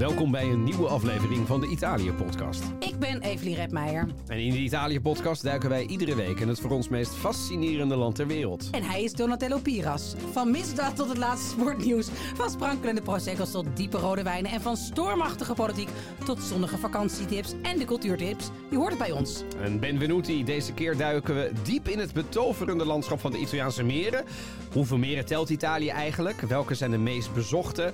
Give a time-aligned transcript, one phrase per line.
[0.00, 2.62] Welkom bij een nieuwe aflevering van de Italië-podcast.
[2.78, 4.08] Ik ben Evelie Redmeijer.
[4.26, 8.14] En in de Italië-podcast duiken wij iedere week in het voor ons meest fascinerende land
[8.14, 8.68] ter wereld.
[8.70, 10.14] En hij is Donatello Piras.
[10.32, 12.08] Van misdaad tot het laatste sportnieuws.
[12.34, 14.50] Van sprankelende prosecco's tot diepe rode wijnen.
[14.50, 15.88] En van stormachtige politiek
[16.24, 18.50] tot zonnige vakantietips en de cultuurtips.
[18.70, 19.42] Je hoort het bij ons.
[19.62, 24.24] En benvenuti, deze keer duiken we diep in het betoverende landschap van de Italiaanse meren.
[24.72, 26.40] Hoeveel meren telt Italië eigenlijk?
[26.40, 27.92] Welke zijn de meest bezochte?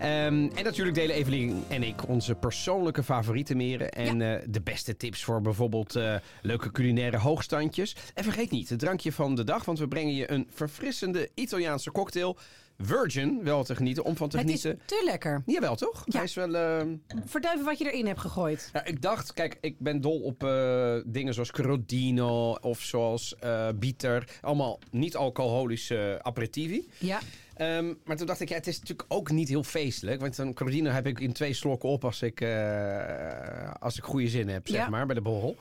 [0.00, 3.90] Ehm, en natuurlijk delen Evelien en ik onze persoonlijke favoriete meren.
[3.90, 7.96] En eh, de beste tips voor bijvoorbeeld eh, leuke culinaire hoogstandjes.
[8.14, 9.64] En vergeet niet het drankje van de dag.
[9.64, 12.36] Want we brengen je een verfrissende Italiaanse cocktail.
[12.82, 14.86] Virgin, wel te genieten, om van te Het is genieten.
[14.86, 15.42] te lekker.
[15.46, 16.02] Jawel, toch?
[16.06, 16.16] Ja.
[16.16, 16.54] Hij is wel...
[16.54, 16.88] ehm,
[17.24, 18.70] Vertel even wat je erin hebt gegooid.
[18.72, 23.34] ja, ik dacht, kijk, ik ben dol op eh, dingen zoals Crodino of zoals
[23.74, 24.24] bitter.
[24.40, 26.88] Allemaal niet-alcoholische aperitivi.
[26.98, 27.18] Ja.
[27.60, 30.20] Ehm, maar toen dacht ik, ja, het is natuurlijk ook niet heel feestelijk.
[30.20, 34.28] Want een Crodino heb ik in twee slokken op als ik, eh, als ik goede
[34.28, 34.88] zin heb, zeg Ja.
[34.88, 35.56] maar, bij de borrel.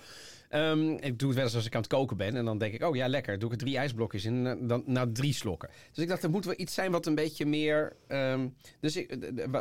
[0.49, 2.35] Ehm, ik doe het wel eens als ik aan het koken ben.
[2.35, 3.39] En dan denk ik, oh ja, lekker.
[3.39, 4.67] Doe ik er drie ijsblokjes in.
[4.67, 5.69] Dan, nou, drie slokken.
[5.93, 7.93] Dus ik dacht, er moet wel iets zijn wat een beetje meer...
[8.07, 8.47] ehm,
[8.79, 9.17] dus ik,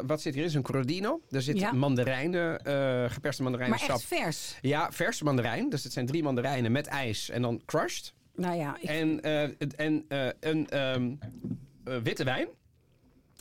[0.06, 0.44] wat zit hier?
[0.44, 1.20] Is een Crodino.
[1.30, 1.72] Er zit Ja.
[1.72, 4.58] mandarijnen, eh geperste mandarijnen Maar echt vers.
[4.60, 5.68] Ja, verse mandarijn.
[5.70, 8.12] Dus het zijn drie mandarijnen met ijs en dan crushed.
[8.34, 9.42] Nou ja, ik, En, eh,
[9.76, 11.20] en een
[12.02, 12.48] witte wijn.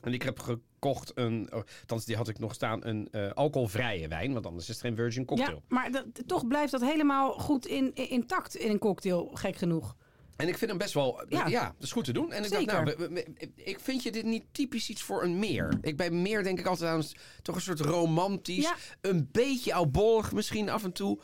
[0.03, 4.07] En ik heb gekocht een, oh, althans die had ik nog staan, een eh, alcoholvrije
[4.07, 4.33] wijn.
[4.33, 5.63] Want anders is het geen virgin ja cocktail.
[5.67, 9.95] maar dat, toch blijft dat helemaal goed in, in- intact in een cocktail, gek genoeg.
[10.35, 11.63] En ik vind hem best wel, ja, Ja.
[11.65, 12.31] dat is goed te doen.
[12.31, 13.23] En ik dacht, nou,
[13.55, 15.77] ik vind je dit niet typisch iets voor een meer.
[15.81, 17.03] Ik bij meer denk ik altijd aan
[17.41, 18.75] toch een soort romantisch, Ja.
[19.01, 21.19] een beetje oudbollig misschien af en toe.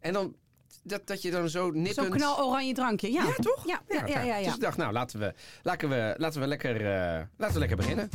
[0.00, 0.36] En dan
[0.84, 1.94] dat, dat je dan zo nippend...
[1.94, 3.12] Zo'n knaloranje drankje.
[3.12, 3.66] Ja, Ja, toch?
[3.66, 4.20] Ja, ja, ja.
[4.22, 4.44] ja, ja.
[4.44, 7.76] Dus ik dacht, nou, laten we, laten we, laten we, lekker, eh, laten we lekker
[7.76, 8.08] beginnen.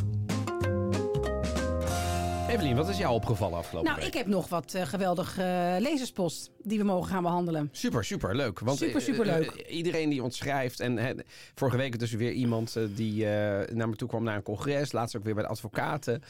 [2.49, 4.07] Evelien, wat is jou opgevallen afgelopen Nou, week?
[4.13, 7.69] ik heb nog wat eh, geweldig eh, lezerspost die we mogen gaan behandelen.
[7.71, 8.59] Super, super leuk.
[8.59, 9.51] Want, Super, superleuk.
[9.51, 10.79] eh, iedereen die ons schrijft.
[10.79, 11.23] En
[11.55, 13.25] vorige week dus weer iemand die
[13.73, 14.91] naar me toe kwam naar een congres.
[14.91, 16.23] Laatst ook weer bij de advocaten.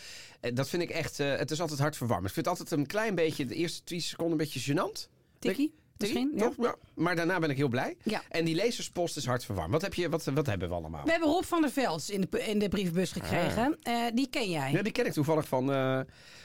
[0.53, 1.17] Dat vind ik echt.
[1.17, 2.27] het is altijd hartverwarmend.
[2.27, 3.45] Ik vind het altijd een klein beetje.
[3.45, 5.09] De eerste 20 seconden een beetje gênant.
[5.39, 6.33] Tikkie, misschien?
[6.37, 6.53] Toch?
[6.57, 6.75] Ja.
[6.93, 7.95] Maar daarna ben ik heel blij.
[8.03, 8.21] Ja.
[8.29, 9.73] En die lezerspost is hartverwarmend.
[9.73, 11.03] Wat, heb je, wat, wat hebben we allemaal?
[11.03, 13.77] We hebben Rob van der Vels in de, in de brievenbus gekregen.
[13.81, 14.67] Eh, die ken jij.
[14.67, 14.71] Ah.
[14.71, 15.99] Ja, die ken ik toevallig van, eh,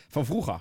[0.08, 0.60] van vroeger.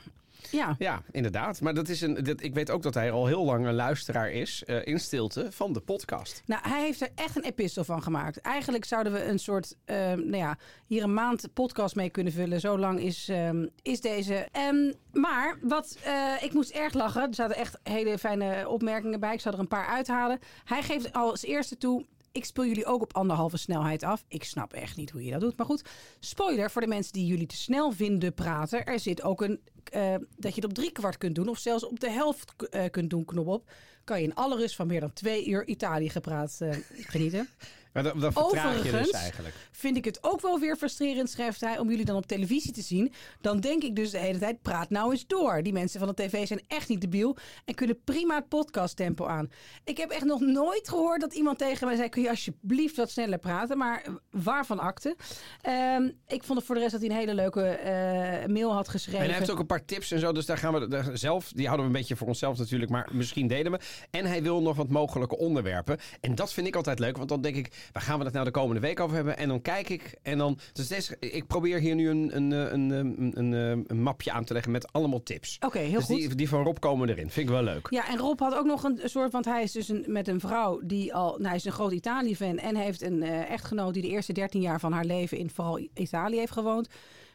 [0.54, 0.76] Ja.
[0.78, 1.62] Ja, inderdaad.
[1.62, 4.32] Maar dat is een, dat, ik weet ook dat hij al heel lang een luisteraar
[4.32, 6.42] is eh, in stilte van de podcast.
[6.46, 8.38] Nou, hij heeft er echt een epistel van gemaakt.
[8.38, 12.60] Eigenlijk zouden we een soort, ehm, nou ja, hier een maand podcast mee kunnen vullen.
[12.60, 14.48] Zo lang is, ehm, is deze.
[14.52, 17.22] Ehm, maar wat, eh, ik moest erg lachen.
[17.28, 19.34] Er zaten echt hele fijne opmerkingen bij.
[19.34, 20.40] Ik zal er een paar uithalen.
[20.64, 22.06] Hij geeft als eerste toe.
[22.34, 24.24] Ik speel jullie ook op anderhalve snelheid af.
[24.28, 25.58] Ik snap echt niet hoe je dat doet.
[25.58, 25.84] Maar goed,
[26.20, 28.86] spoiler voor de mensen die jullie te snel vinden praten.
[28.86, 31.48] Er zit ook een, eh, dat je het op drie kwart kunt doen.
[31.48, 33.72] Of zelfs op de helft eh, kunt doen, knop op.
[34.04, 37.50] Kan je in alle rust van meer dan twee uur Italië gepraat eh, genieten.
[37.94, 39.56] Maar dat, dat vertraag je dus Overigens eigenlijk.
[39.72, 42.82] vind ik het ook wel weer frustrerend, schrijft hij, om jullie dan op televisie te
[42.82, 43.14] zien.
[43.42, 45.64] Dan denk ik dus de hele tijd, praat nou eens door.
[45.64, 49.52] Die mensen van de tv zijn echt niet debiel en kunnen prima het podcasttempo aan.
[49.84, 53.10] Ik heb echt nog nooit gehoord dat iemand tegen mij zei, kun je alsjeblieft wat
[53.10, 53.78] sneller praten?
[53.78, 55.16] Maar eh, waarvan akte?
[55.62, 58.90] Ehm, ik vond het voor de rest dat hij een hele leuke eh, mail had
[58.90, 59.22] geschreven.
[59.22, 61.52] En hij heeft ook een paar tips en zo, dus daar gaan we daar zelf,
[61.56, 63.80] die houden we een beetje voor onszelf natuurlijk, maar misschien delen we.
[64.10, 65.98] En hij wil nog wat mogelijke onderwerpen.
[66.22, 68.46] En dat vind ik altijd leuk, want dan denk ik, waar gaan we het nou
[68.46, 69.38] de komende week over hebben?
[69.38, 72.90] En dan kijk ik en dan, dus deze, ik probeer hier nu een, een, een,
[72.90, 75.58] een, een, een, een mapje aan te leggen met allemaal tips.
[75.60, 76.18] Oké, heel dus goed.
[76.18, 77.88] Die, die van Rob komen erin, vind ik wel leuk.
[77.90, 80.40] Ja, en Rob had ook nog een soort, want hij is dus een, met een
[80.40, 84.02] vrouw die al, nou, hij is een groot Italië-fan en heeft een eh, echtgenoot die
[84.02, 86.88] de eerste 13 jaar van haar leven in vooral Italië heeft gewoond.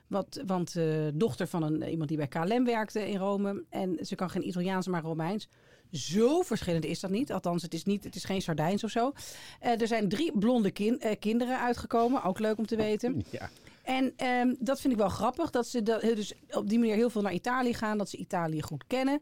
[0.09, 4.15] Wat, want eh, dochter van een, iemand die bij KLM werkte in Rome en ze
[4.15, 5.49] kan geen Italiaans, maar Romeins.
[5.93, 7.33] Zo verschillend is dat niet.
[7.33, 9.13] Althans, het is, niet, het is geen Sardijns of zo.
[9.61, 12.23] Eh, er zijn drie blonde kin- eh, kinderen uitgekomen.
[12.23, 13.25] Ook leuk om te weten.
[13.31, 13.51] Ja.
[13.83, 15.51] En ehm, dat vind ik wel grappig.
[15.51, 17.99] Dat ze dat, dus op die manier heel veel naar Italië gaan.
[17.99, 19.21] Dat ze Italië goed kennen.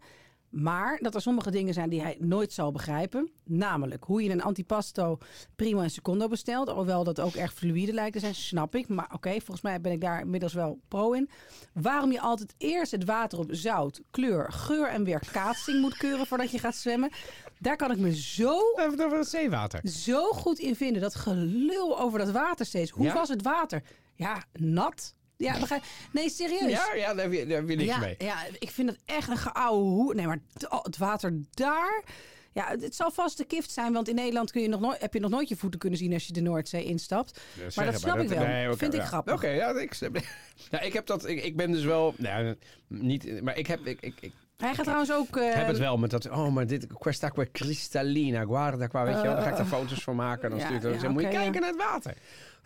[0.51, 3.31] Maar dat er sommige dingen zijn die hij nooit zal begrijpen.
[3.45, 5.19] Namelijk hoe je een antipasto
[5.57, 6.69] primo en secondo bestelt.
[6.69, 8.89] Alhoewel dat ook erg fluïde lijkt te zijn, snap ik.
[8.89, 11.31] Maar oké, volgens mij ben ik daar inmiddels wel pro in.
[11.73, 16.51] Waarom je altijd eerst het water op zout, kleur, geur en weerkaatsing moet keuren voordat
[16.51, 17.11] je gaat zwemmen.
[17.59, 19.89] Daar kan ik me zo Even over het zeewater.
[19.89, 21.03] zo goed in vinden.
[21.03, 22.91] Dat gelul over dat water steeds.
[22.91, 23.15] Hoe Ja?
[23.15, 23.83] was het water?
[24.15, 25.15] Ja, nat.
[25.37, 26.71] Ja, begrijp- nee, serieus.
[26.71, 28.15] Ja, ja daar, heb je, daar je niks ja, mee.
[28.19, 30.15] ja, ik vind het echt een geouwe hoe.
[30.15, 30.39] Nee, maar
[30.69, 32.05] oh, het water daar.
[32.53, 35.15] Ja, het, zal vast de kift zijn, want in Nederland kun je nog nooit, heb
[35.15, 37.41] je nog nooit je voeten kunnen zien als je de Noordzee instapt.
[37.75, 38.77] maar dat snap ik wel.
[38.77, 39.35] Vind ik grappig.
[39.35, 39.95] Oké, ja, ik,
[40.71, 41.27] ja, ik heb dat.
[41.27, 42.15] Ik, ik ben dus wel.
[42.17, 42.57] Nou,
[42.89, 43.43] niet.
[43.43, 43.87] Maar ik heb.
[43.87, 45.37] Ik, ik, ik Hij gaat trouwens ook...
[45.37, 46.31] eh, heb het wel met dat.
[46.31, 46.87] Oh, maar dit.
[46.87, 48.45] Questa qua cristallina.
[48.45, 49.05] Guarda qua.
[49.05, 49.35] Weet je wel.
[49.35, 50.51] Dan ga ik daar foto's van maken.
[50.51, 50.95] Dan ja, stuur ik dat.
[50.95, 52.15] ja, dan moet je kijken naar het water.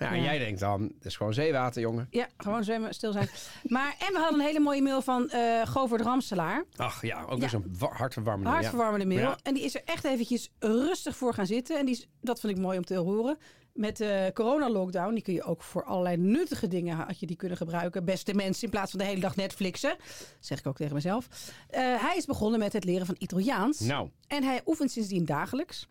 [0.00, 0.82] Ja, en jij denkt dan.
[0.94, 2.06] Het is gewoon zeewater, jongen.
[2.11, 3.29] Ja, gewoon zwemmen, stil zijn.
[3.62, 6.64] Maar, en we hadden een hele mooie mail van eh Govert Ramselaar.
[6.76, 8.50] Ach ja, ook weer zo'n wa- hartverwarmende.
[8.50, 9.35] Hartverwarmende mail.
[9.43, 11.79] En die is er echt eventjes rustig voor gaan zitten.
[11.79, 13.38] En die is, dat vind ik mooi om te horen.
[13.72, 17.56] Met de corona-lockdown, die kun je ook voor allerlei nuttige dingen had je die kunnen
[17.56, 18.05] gebruiken.
[18.05, 19.96] Beste mensen, in plaats van de hele dag Netflixen.
[20.40, 21.28] zeg ik ook tegen mezelf.
[21.69, 23.81] Eh, hij is begonnen met het leren van Italiaans.
[23.81, 25.88] Nou, En hij oefent sindsdien dagelijks.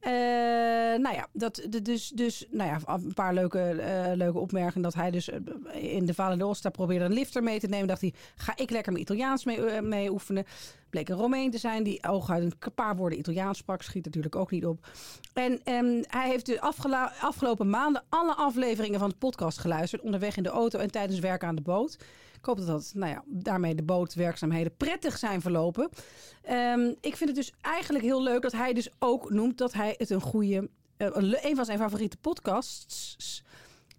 [0.00, 0.12] Eh,
[0.98, 4.82] nou ja, dat, dus, dus nou ja, een paar leuke, eh, leuke opmerkingen.
[4.82, 5.30] Dat hij dus
[5.72, 7.88] in de Valle d'Aosta probeerde een lifter mee te nemen.
[7.88, 10.44] Dacht hij, ga ik lekker mijn Italiaans mee, mee oefenen.
[10.90, 13.82] Bleek een Romein te zijn die ooguit een paar woorden Italiaans sprak.
[13.82, 14.86] Schiet natuurlijk ook niet op.
[15.32, 16.60] En ehm, hij heeft de
[17.20, 20.02] afgelopen maanden alle afleveringen van de podcast geluisterd.
[20.02, 21.96] Onderweg in de auto en tijdens werk aan de boot.
[22.38, 25.88] Ik hoop dat, dat nou ja, daarmee de bootwerkzaamheden prettig zijn verlopen.
[26.42, 29.94] Ehm, ik vind het dus eigenlijk heel leuk dat hij dus ook noemt dat hij
[29.96, 30.70] het een goede...
[30.96, 31.08] eh,
[31.42, 33.42] een van zijn favoriete podcasts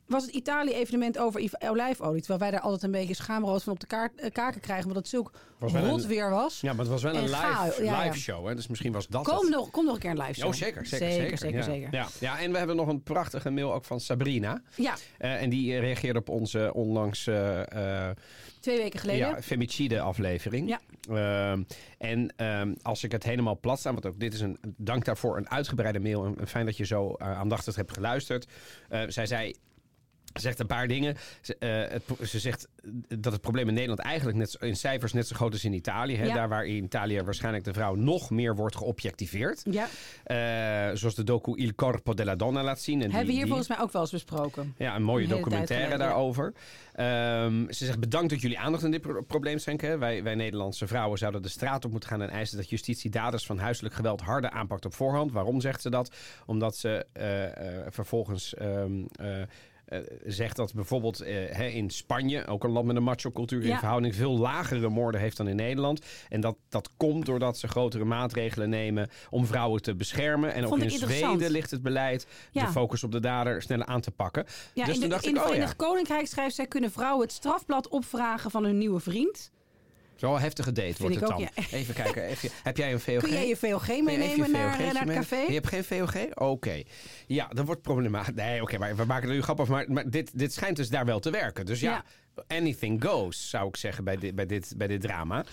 [0.09, 2.19] was het Italië-evenement over olijfolie.
[2.19, 4.85] Terwijl wij daar altijd een beetje schaamrood van op de kaart, eh, kaken krijgen.
[4.85, 6.61] Omdat het zulk Was rot een- weer was.
[6.61, 8.47] ja, maar het was wel een En live, ja, live show.
[8.47, 8.55] Hè?
[8.55, 9.49] Dus misschien was dat Kom het.
[9.49, 10.47] nog, kom nog een keer een live show.
[10.47, 11.37] Oh, zeker, zeker, zeker.
[11.37, 11.63] zeker, ja.
[11.63, 11.87] zeker.
[11.91, 12.07] Ja.
[12.19, 14.61] Ja, en we hebben nog een prachtige mail ook van Sabrina.
[14.75, 17.23] Ja, Eh, en die eh, reageerde op onze onlangs
[18.59, 19.27] twee weken geleden.
[19.27, 20.69] ja, femicide aflevering.
[20.69, 20.79] Ja.
[21.51, 21.63] Ehm,
[21.97, 25.37] en ehm, als ik het helemaal plat sta, want ook dit is een dank daarvoor
[25.37, 26.25] een uitgebreide mail.
[26.37, 28.47] En fijn dat je zo aandachtig hebt geluisterd.
[29.07, 29.55] Zij zei.
[30.33, 31.15] Zegt een paar dingen.
[31.41, 32.67] Ze, eh, het, ze zegt
[33.17, 36.15] dat het probleem in Nederland eigenlijk net, in cijfers net zo groot is in Italië.
[36.15, 36.25] Hè?
[36.25, 36.33] Ja.
[36.33, 39.61] Daar waar in Italië waarschijnlijk de vrouw nog meer wordt geobjectiveerd.
[39.71, 39.87] Ja,
[40.23, 43.01] Eh, zoals de docu Il Corpo della Donna laat zien.
[43.01, 44.73] En hebben we hier die- volgens mij ook wel eens besproken.
[44.77, 46.11] ja, een mooie Een documentaire geleden, ja.
[46.11, 46.53] daarover.
[46.93, 49.99] Ehm, ze zegt bedankt dat jullie aandacht aan dit pro- probleem schenken.
[49.99, 53.45] Wij, wij Nederlandse vrouwen zouden de straat op moeten gaan en eisen dat justitie daders
[53.45, 55.31] van huiselijk geweld harder aanpakt op voorhand.
[55.31, 56.15] Waarom zegt ze dat?
[56.45, 59.47] Omdat ze eh, vervolgens ehm, eh, eh,
[60.25, 63.77] zegt dat bijvoorbeeld eh, hè, in Spanje, ook een land met een macho-cultuur in Ja.
[63.79, 66.05] verhouding, veel lagere moorden heeft dan in Nederland.
[66.29, 70.53] En dat, dat komt doordat ze grotere maatregelen nemen om vrouwen te beschermen.
[70.53, 70.91] En ook in.
[70.91, 72.65] Zweden ligt het beleid Ja.
[72.65, 74.45] de focus op de dader sneller aan te pakken.
[74.73, 75.49] Ja, dus in, toen de, dacht in ik, het oh.
[75.51, 76.67] Verenigd Koninkrijk schrijft zij...
[76.67, 79.51] kunnen vrouwen het strafblad opvragen van hun nieuwe vriend.
[80.19, 81.49] Zo'n heftige date wordt het ook, dan.
[81.71, 82.23] Even kijken.
[82.23, 83.21] Even, heb jij een VOG?
[83.21, 85.35] Kun jij je VOG meenemen naar, VOG'tje naar het mee- café?
[85.35, 86.15] Je hebt geen VOG?
[86.35, 86.83] Oké.
[87.27, 88.33] Ja, dat wordt problematisch.
[88.35, 89.73] Nee, oké, maar we maken er nu grap over.
[89.73, 91.65] Maar, maar dit, dit schijnt dus daar wel te werken.
[91.65, 92.03] Dus ja,
[92.47, 95.45] anything goes, zou ik zeggen bij dit, bij dit, bij dit drama.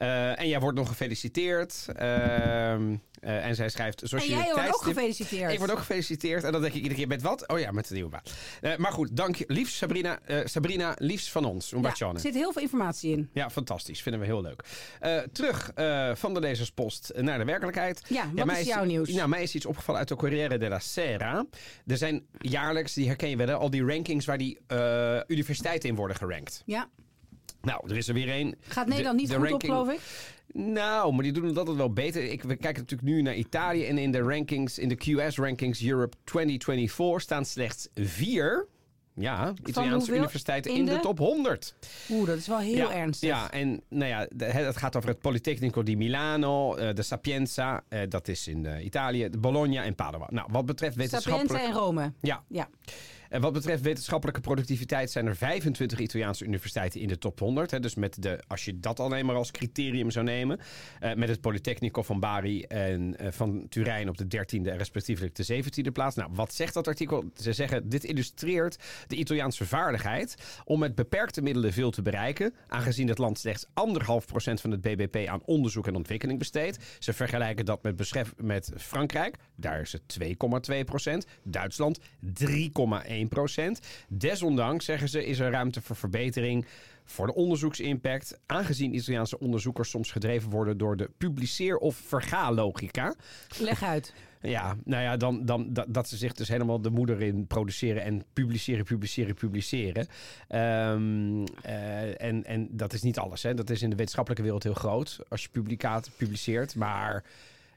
[0.00, 1.86] Eh, en jij wordt nog gefeliciteerd.
[1.94, 4.02] Ehm, eh, en zij schrijft...
[4.04, 5.52] Zoals En jij wordt ook gefeliciteerd.
[5.52, 6.44] Ik word ook gefeliciteerd.
[6.44, 7.48] En dan denk ik iedere keer met wat?
[7.48, 8.22] Oh ja, met de nieuwe baan.
[8.60, 9.44] Eh, maar goed, dank je.
[9.46, 11.70] Liefst Sabrina, Sabrina liefst van ons.
[11.70, 13.30] Ja, er zit heel veel informatie in.
[13.32, 14.02] Ja, fantastisch.
[14.02, 14.64] Vinden we heel leuk.
[15.32, 15.70] Terug
[16.14, 18.02] van de lezerspost naar de werkelijkheid.
[18.08, 19.08] Ja, wat mij is jouw nieuws?
[19.08, 21.46] Nou, mij is iets opgevallen uit de Corriere della Sera.
[21.86, 24.58] Er zijn jaarlijks, die herken je wel, al die rankings waar die
[25.26, 26.62] universiteiten in worden gerankt.
[26.66, 26.88] Ja.
[27.62, 28.54] Nou, er is er weer één.
[28.60, 30.00] Gaat Nederland De- niet de goed ranking- op, geloof ik?
[30.52, 32.22] Nou, maar die doen het altijd wel beter.
[32.24, 33.84] Ik, we kijken natuurlijk nu naar Italië.
[33.84, 38.66] En in de rankings, in de QS-rankings Europe 2024 staan slechts vier...
[39.14, 40.92] Ja, Italiaanse universiteiten in, In de?
[40.92, 41.00] de?
[41.00, 41.74] top 100.
[42.10, 43.28] Oeh, dat is wel heel ja, ernstig.
[43.28, 47.84] Ja, en nou ja, de- het gaat over het Politecnico di Milano, eh, de Sapienza,
[47.88, 50.26] eh, dat is in eh, Italië, de Bologna en Padua.
[50.30, 51.64] Nou, wat betreft Sapienza wetenschappelijk...
[51.64, 52.12] en Rome.
[52.20, 52.68] Ja, Ja.
[53.30, 57.70] En wat betreft wetenschappelijke productiviteit zijn er 25 Italiaanse universiteiten in de top 100.
[57.70, 60.58] Hè, dus met de, als je dat alleen maar als criterium zou nemen.
[61.00, 65.34] eh, met het Politecnico van Bari en eh, van Turijn op de 13e en respectievelijk
[65.34, 66.16] de 17e plaats.
[66.16, 67.24] Nou, wat zegt dat artikel?
[67.34, 70.34] Ze zeggen, dit illustreert de Italiaanse vaardigheid
[70.64, 72.54] om met beperkte middelen veel te bereiken.
[72.66, 73.70] Aangezien het land slechts 1,5%
[74.34, 76.96] van het BBP aan onderzoek en ontwikkeling besteedt.
[76.98, 79.36] Ze vergelijken dat met, met Frankrijk.
[79.54, 81.30] Daar is het 2,2%.
[81.44, 83.19] Duitsland 3,1%.
[84.08, 86.66] Desondanks, zeggen ze, is er ruimte voor verbetering
[87.04, 88.40] voor de onderzoeksimpact.
[88.46, 93.14] Aangezien Italiaanse onderzoekers soms gedreven worden door de publiceer- of verga-logica.
[93.58, 94.12] Leg uit.
[94.42, 98.02] Ja, nou ja, dan, dan dat, dat ze zich dus helemaal de moeder in produceren
[98.02, 100.06] en publiceren, publiceren, publiceren.
[100.48, 100.92] Eh,
[102.22, 103.42] en, en dat is niet alles.
[103.42, 103.54] Hè.
[103.54, 106.74] Dat is in de wetenschappelijke wereld heel groot als je publicaat publiceert.
[106.74, 107.24] Maar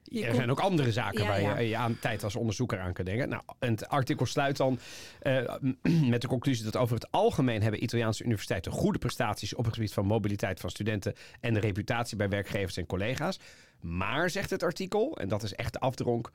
[0.03, 1.57] Je er komt- zijn ook andere zaken Ja, waar ja.
[1.59, 3.29] je je aan tijd als onderzoeker aan kunt denken.
[3.29, 4.79] Nou, en het artikel sluit dan
[5.19, 5.55] eh,
[6.13, 9.93] met de conclusie dat over het algemeen hebben Italiaanse universiteiten goede prestaties op het gebied
[9.93, 13.39] van mobiliteit van studenten en de reputatie bij werkgevers en collega's.
[13.79, 16.31] Maar, zegt het artikel, en dat is echt de afdronk,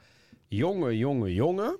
[0.48, 1.78] jongen, jongen, jongen,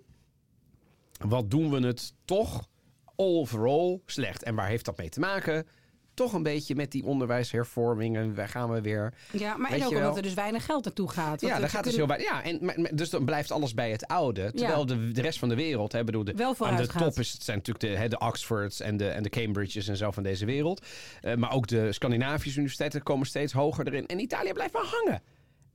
[1.19, 2.69] wat doen we het toch
[3.17, 4.43] overall slecht?
[4.43, 5.67] En waar heeft dat mee te maken?
[6.19, 8.35] Toch een beetje met die onderwijshervormingen.
[8.35, 9.13] Waar gaan we weer?
[9.33, 11.41] Ja, maar en ook omdat er dus weinig geld naartoe gaat.
[11.41, 12.21] Ja, daar gaat dus heel bij.
[12.21, 14.53] Ja, en, maar- dus dan blijft alles bij het oude.
[14.53, 17.03] Terwijl de, de rest van de wereld, hè, bedoel, de, Wel aan de gaat.
[17.03, 19.97] top is, het zijn natuurlijk de, hè, de Oxfords en de, en de Cambridges en
[19.97, 20.87] zo van deze wereld.
[21.21, 24.07] Eh, maar ook de Scandinavische universiteiten komen steeds hoger erin.
[24.07, 25.23] En Italië blijft maar hangen.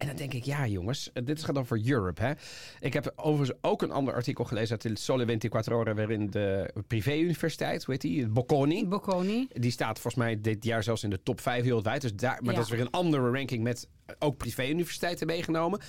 [0.03, 2.21] En dan denk ik, ja jongens, eh, dit gaat dan voor Europe.
[2.21, 2.31] Hè?
[2.79, 5.93] Ik heb overigens ook een ander artikel gelezen uit de Sole 24 Ore...
[5.93, 8.87] waarin de privé-universiteit, hoe heet die, Bocconi...
[8.87, 9.47] Bocconi.
[9.53, 12.01] Die staat volgens mij dit jaar zelfs in de top 5 wereldwijd.
[12.01, 12.57] Dus daar, maar Ja.
[12.57, 13.87] dat is weer een andere ranking met
[14.19, 15.79] ook privé-universiteiten meegenomen.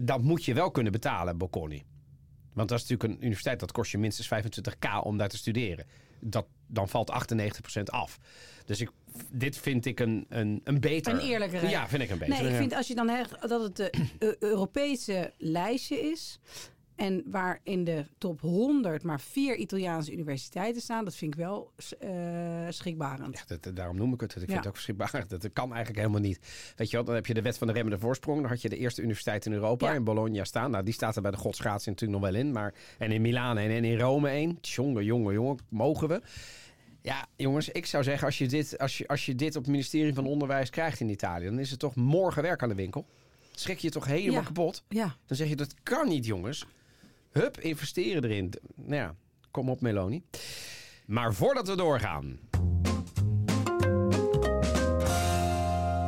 [0.00, 1.82] Dat moet je wel kunnen betalen, Bocconi.
[2.52, 5.86] Want dat is natuurlijk een universiteit dat kost je minstens 25k om daar te studeren.
[6.20, 7.12] Dat, dan valt
[7.78, 8.18] 98% af.
[8.64, 8.90] Dus ik,
[9.30, 11.12] dit vind ik een, een, een beter.
[11.12, 11.68] Een eerlijkere.
[11.68, 12.42] Ja, vind ik een beter.
[12.42, 16.38] Nee, ik vind als je dan dat het de Eu- Europese lijstje is.
[16.96, 21.72] En waar in de top 100 maar vier Italiaanse universiteiten staan, dat vind ik wel
[21.98, 22.10] eh
[22.68, 23.44] schrikbarend.
[23.48, 24.30] Ja, dat, daarom noem ik het.
[24.30, 24.56] Ik vind Ja.
[24.56, 25.28] het ook verschrikkelijk.
[25.28, 26.38] Dat kan eigenlijk helemaal niet.
[26.76, 28.40] Weet je wel, dan heb je de wet van de remmende voorsprong.
[28.40, 29.94] Dan had je de eerste universiteit in Europa, Ja.
[29.94, 30.70] in Bologna staan.
[30.70, 32.52] Nou, die staat er bij de godsgratie natuurlijk nog wel in.
[32.52, 34.58] Maar, en in Milaan en, en in Rome één.
[34.60, 36.20] Jongen, jongen, jongen, mogen we?
[37.02, 39.70] Ja, jongens, ik zou zeggen, als je, dit, als, je, als je dit op het
[39.70, 41.44] ministerie van Onderwijs krijgt in Italië...
[41.44, 43.06] dan is het toch morgen werk aan de winkel.
[43.54, 44.46] Schrik je toch helemaal Ja.
[44.46, 44.84] kapot?
[44.88, 46.66] Ja, Dan zeg je, dat kan niet, jongens.
[47.36, 48.52] Hup, investeren erin.
[48.74, 49.14] Nou ja,
[49.50, 50.22] kom op, Meloni.
[51.06, 52.38] Maar voordat we doorgaan...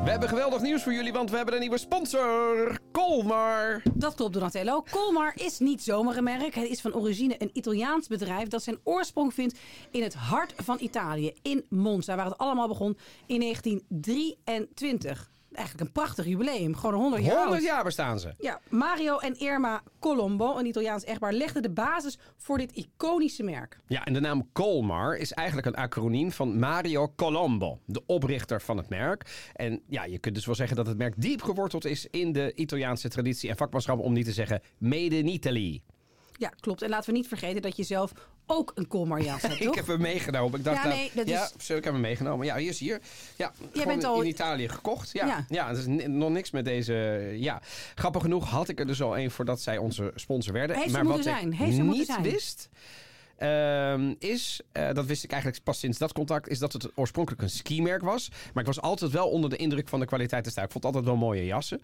[0.04, 2.78] We hebben geweldig nieuws voor jullie, want we hebben een nieuwe sponsor.
[2.92, 3.82] Colmar.
[3.94, 4.84] dat klopt Donatello.
[4.90, 6.54] Colmar is niet zomaar een merk.
[6.54, 9.58] Het is van origine een Italiaans bedrijf dat zijn oorsprong vindt
[9.90, 15.30] in het hart van Italië, in Monza, waar het allemaal begon in 1923.
[15.58, 17.62] Eigenlijk een prachtig jubileum, gewoon 100 jaar 100 oud.
[17.62, 18.34] jaar bestaan ze.
[18.38, 23.78] Ja, Mario en Irma Colombo, een Italiaans echtpaar, legden de basis voor dit iconische merk.
[23.86, 28.76] Ja, en de naam Colmar is eigenlijk een acroniem van Mario Colombo, de oprichter van
[28.76, 29.50] het merk.
[29.54, 32.52] En ja, je kunt dus wel zeggen dat het merk diep geworteld is in de
[32.54, 35.82] Italiaanse traditie en vakmanschap, om niet te zeggen made in Italy.
[36.38, 36.82] Ja, klopt.
[36.82, 38.12] En laten we niet vergeten dat je zelf
[38.46, 39.74] ook een Colmar jas hebt, Ik toch?
[39.74, 40.58] heb hem meegenomen.
[40.58, 42.46] Ik dacht, Ja, nou, nee, dat ja, is- ik heb hem meegenomen.
[42.46, 43.00] Ja, hier is hier.
[43.36, 45.10] Ja, gewoon bent al- in Italië gekocht.
[45.12, 45.44] Ja, ja.
[45.48, 45.68] Ja.
[45.70, 46.94] is nog niks met deze.
[47.38, 47.60] Ja,
[47.94, 50.76] grappig genoeg had ik er dus al een voordat zij onze sponsor werden.
[50.76, 52.22] Heeft ze maar moeten wat zijn, ik heeft ze moeten niet zijn.
[52.22, 52.68] wist.
[53.38, 57.42] Ehm, is, eh, dat wist ik eigenlijk pas sinds dat contact, is dat het oorspronkelijk
[57.42, 58.28] een skimerk was.
[58.52, 60.64] Maar ik was altijd wel onder de indruk van de kwaliteit te staan.
[60.64, 61.82] Ik vond altijd wel mooie jassen.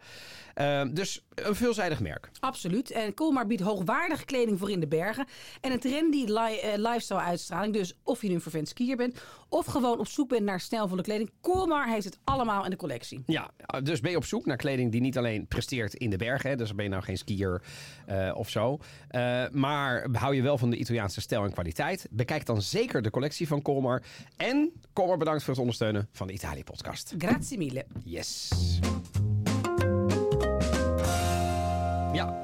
[0.54, 2.30] Ehm, dus een veelzijdig merk.
[2.40, 2.90] Absoluut.
[2.90, 5.26] En Colmar biedt hoogwaardige kleding voor in de bergen.
[5.60, 7.74] En een trendy eh, lifestyle uitstraling.
[7.74, 9.20] Dus of je nu een vervent skier bent
[9.54, 11.30] of gewoon op zoek bent naar stijlvolle kleding.
[11.40, 13.22] Colmar heeft het allemaal in de collectie.
[13.26, 13.50] Ja,
[13.82, 16.50] dus ben je op zoek naar kleding die niet alleen presteert in de bergen.
[16.50, 17.62] Hè, dus ben je nou geen skier
[18.06, 18.78] eh, of zo.
[19.08, 22.06] Eh, maar hou je wel van de Italiaanse stijl en kwaliteit.
[22.10, 24.02] Bekijk dan zeker de collectie van Colmar.
[24.36, 27.14] En Colmar bedankt voor het ondersteunen van de Italië-podcast.
[27.18, 27.86] Grazie mille.
[28.04, 28.50] Yes.
[32.12, 32.43] Ja.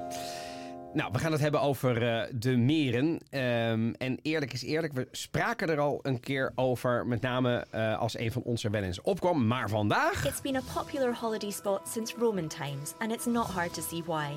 [0.93, 3.21] Nou, we gaan het hebben over eh, de meren.
[3.31, 7.07] Ehm, en eerlijk is eerlijk, we spraken er al een keer over.
[7.07, 9.47] Met name eh, als een van ons er wel eens opkwam.
[9.47, 10.27] Maar vandaag...
[10.27, 14.03] It's been a popular holiday spot since Roman times, and it's not hard to see
[14.07, 14.29] why.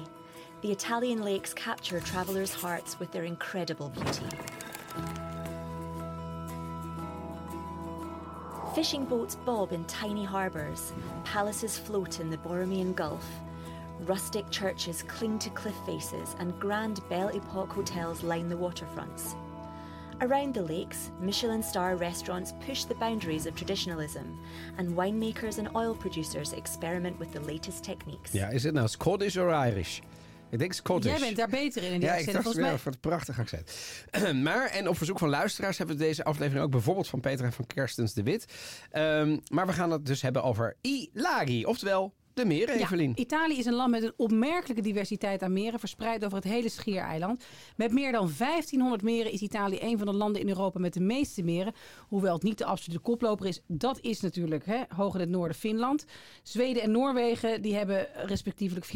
[0.61, 4.35] The Italian lakes capture travelers' hearts with their incredible beauty.
[8.73, 10.93] Fishing boats bob in tiny harbours,
[11.23, 13.25] palaces float in the Borromean Gulf,
[14.07, 19.35] rustic churches cling to cliff faces, and grand Belle Epoque hotels line the waterfronts.
[20.21, 24.39] Around the lakes, Michelin star restaurants push the boundaries of traditionalism,
[24.77, 28.31] and winemakers and oil producers experiment with the latest techniques.
[28.31, 29.99] Ja, is het nou Scottish of Irish?
[30.49, 31.11] Ik denk Scottish.
[31.11, 31.91] Jij bent daar beter in.
[31.91, 33.71] in die Ja, ik dacht Volgens mij ja, voor het prachtige accent.
[34.47, 37.53] maar, en op verzoek van luisteraars hebben we deze aflevering ook bijvoorbeeld van Peter en
[37.53, 38.45] van Kerstens de Wit.
[38.91, 43.11] Ehm, maar we gaan het dus hebben over Ilagi, oftewel de meren, Ja, Evelien.
[43.15, 47.43] Italië is een land met een opmerkelijke diversiteit aan meren, verspreid over het hele schiereiland.
[47.75, 50.99] Met meer dan 1500 meren is Italië een van de landen in Europa met de
[50.99, 51.73] meeste meren.
[52.07, 55.57] Hoewel het niet de absolute koploper is, dat is natuurlijk hè, hoog in het noorden
[55.57, 56.05] Finland.
[56.43, 58.91] Zweden en Noorwegen die hebben respectievelijk 450.000,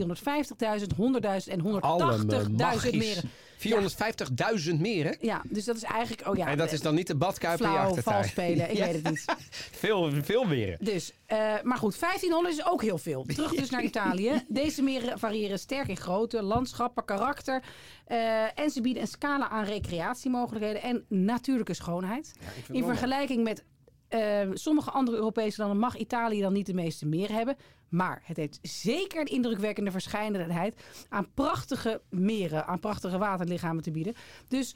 [0.96, 2.92] 100.000 en 180.000 Allemaal magisch.
[2.92, 3.24] meren.
[3.58, 5.18] 450.000 meren.
[5.22, 6.28] Ja, dus dat is eigenlijk...
[6.28, 8.16] Oh ja, en dat is dan niet de badkuip in je flauw, achtertuin.
[8.16, 8.70] vals spelen.
[8.72, 8.86] Ik Ja.
[8.86, 9.26] weet het niet.
[9.84, 10.78] Veel, veel meren.
[10.82, 13.24] Dus, eh, maar goed, 1500 is ook heel veel.
[13.28, 14.46] Terug dus naar Italië.
[14.48, 17.64] Deze meren variëren sterk in grootte, landschappen, karakter.
[18.06, 22.32] eh, en ze bieden een scala aan recreatiemogelijkheden en natuurlijke schoonheid.
[22.72, 23.64] In vergelijking met
[24.08, 27.56] eh, sommige andere Europese landen mag Italië dan niet de meeste meren hebben.
[27.90, 30.76] Maar het heeft zeker een indrukwekkende verscheidenheid
[31.10, 34.16] aan prachtige meren, aan prachtige waterlichamen te bieden.
[34.48, 34.76] Dus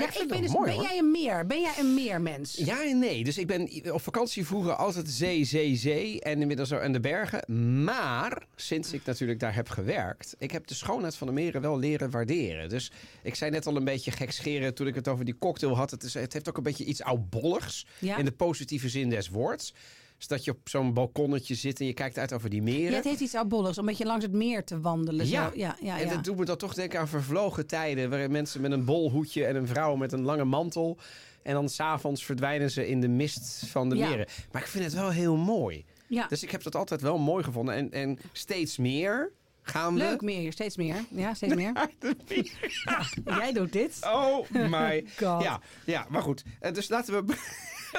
[0.00, 0.84] ja, ik ben, dus, mooi, ben hoor.
[0.84, 1.46] jij een meer?
[1.46, 2.56] Ben jij een meermens?
[2.56, 3.24] Ja en nee.
[3.24, 6.20] Dus ik ben op vakantie vroeger altijd zee, zee, zee.
[6.20, 7.54] En inmiddels zo aan de bergen.
[7.84, 10.34] Maar sinds ik natuurlijk daar heb gewerkt.
[10.38, 12.68] Ik heb de schoonheid van de meren wel leren waarderen.
[12.68, 12.92] Dus
[13.22, 15.90] ik zei net al een beetje gekscheren toen ik het over die cocktail had.
[15.90, 17.86] Het, is, het heeft ook een beetje iets oudbolligs.
[17.98, 18.16] Ja.
[18.16, 19.74] In de positieve zin des woords.
[20.22, 22.90] Dus dat je op zo'n balkonnetje zit en je kijkt uit over die meren.
[22.90, 25.26] Ja, het heeft iets oudbolligs, om een beetje langs het meer te wandelen.
[25.26, 25.32] Zo.
[25.34, 25.50] Ja.
[25.54, 26.14] ja, ja, En ja.
[26.14, 28.10] dat doet me dan toch denken aan vervlogen tijden.
[28.10, 30.98] Waarin mensen met een bol hoedje en een vrouw met een lange mantel.
[31.42, 34.08] En dan s'avonds verdwijnen ze in de mist van de Ja.
[34.08, 34.26] meren.
[34.52, 35.84] Maar ik vind het wel heel mooi.
[36.06, 36.26] ja.
[36.28, 37.74] Dus ik heb dat altijd wel mooi gevonden.
[37.74, 39.98] En, en steeds meer gaan we...
[39.98, 40.96] Leuk meer, steeds meer.
[41.10, 41.72] Ja, steeds meer.
[43.24, 43.98] Jij doet dit.
[44.02, 45.42] Oh my God.
[45.42, 46.42] Ja, ja, maar goed.
[46.60, 47.34] Eh, Dus laten we...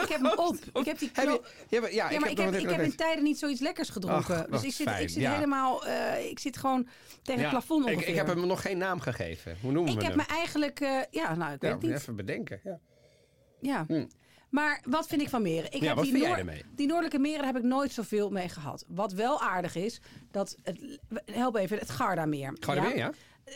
[0.02, 0.56] Ik heb hem op.
[0.74, 3.24] Ik heb die Heb ja, maar, ja, Ja, maar ik heb, ik heb in tijden
[3.24, 4.38] niet zoiets lekkers gedronken.
[4.38, 5.34] Ach, dus ik zit, fijn, ik zit ja.
[5.34, 5.86] helemaal...
[5.86, 6.88] eh, ik zit gewoon
[7.22, 8.10] tegen het plafond ik, ongeveer.
[8.10, 9.58] ik heb hem nog geen naam gegeven.
[9.62, 10.26] Hoe noemen Ik we heb hem?
[10.28, 10.80] me eigenlijk...
[10.80, 11.92] eh, ja, nou, ik weet niet.
[11.92, 12.60] even bedenken.
[12.64, 12.80] Ja.
[13.62, 13.86] Ja.
[14.50, 15.72] Maar wat vind ik van meren?
[15.72, 18.30] Ik Ja, heb wat die, vind jij noor- die noordelijke meren heb ik nooit zoveel
[18.30, 18.86] mee gehad.
[18.88, 22.58] Wat wel aardig is, dat het, help even, het Gardameer.
[22.60, 23.12] Gardameer, ja?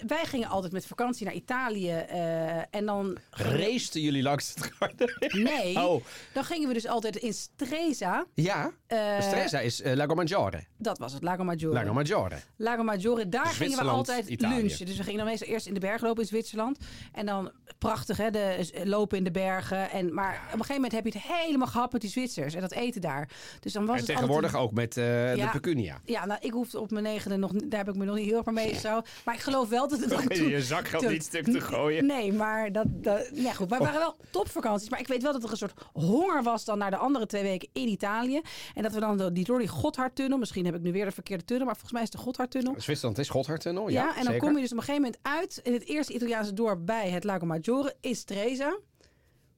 [0.07, 3.17] Wij gingen altijd met vakantie naar Italië eh, en dan...
[3.31, 5.13] Raceten jullie langs het garden?
[5.43, 6.03] Nee, Oh.
[6.33, 8.25] dan gingen we dus altijd in Stresa.
[8.33, 8.71] Ja,
[9.19, 10.63] Stresa is eh, Lago Maggiore.
[10.77, 11.73] Dat was het, Lago Maggiore.
[11.75, 12.35] Lago Maggiore.
[12.55, 14.55] Lago Maggiore, daar gingen we altijd Italië.
[14.55, 14.85] lunchen.
[14.85, 16.77] Dus we gingen dan meestal eerst in de berg lopen in Zwitserland.
[17.13, 19.89] En dan prachtig, hè, de, lopen in de bergen.
[19.91, 22.53] En, maar op een gegeven moment heb je het helemaal gehad met die Zwitsers.
[22.53, 23.29] En dat eten daar.
[23.59, 24.69] Dus dan was En het tegenwoordig altijd...
[24.71, 24.95] ook met
[25.37, 25.45] Ja.
[25.45, 26.01] de pecunia.
[26.05, 27.51] Ja, nou, ik hoefde op mijn negende nog...
[27.51, 29.01] Daar heb ik me nog niet heel erg mee zo.
[29.25, 32.05] Maar ik geloof wel dat het ook je zakgeld toen- niet stuk te gooien.
[32.05, 32.85] Nee, maar dat...
[32.89, 33.69] dat ja, goed.
[33.69, 34.89] Maar het waren wel topvakanties.
[34.89, 37.43] Maar ik weet wel dat er een soort honger was dan naar de andere twee
[37.43, 38.41] weken in Italië.
[38.73, 40.37] En dat we dan door die, door die Gotthardtunnel...
[40.37, 42.73] Misschien heb ik nu weer de verkeerde tunnel, maar volgens mij is de Gotthardtunnel.
[42.77, 44.39] Zwitserland is Gotthardtunnel, Ja, ja, en dan zeker.
[44.39, 47.23] kom je dus op een gegeven moment uit in het eerste Italiaanse dorp bij het
[47.23, 48.77] Lago Maggiore, is Stresa.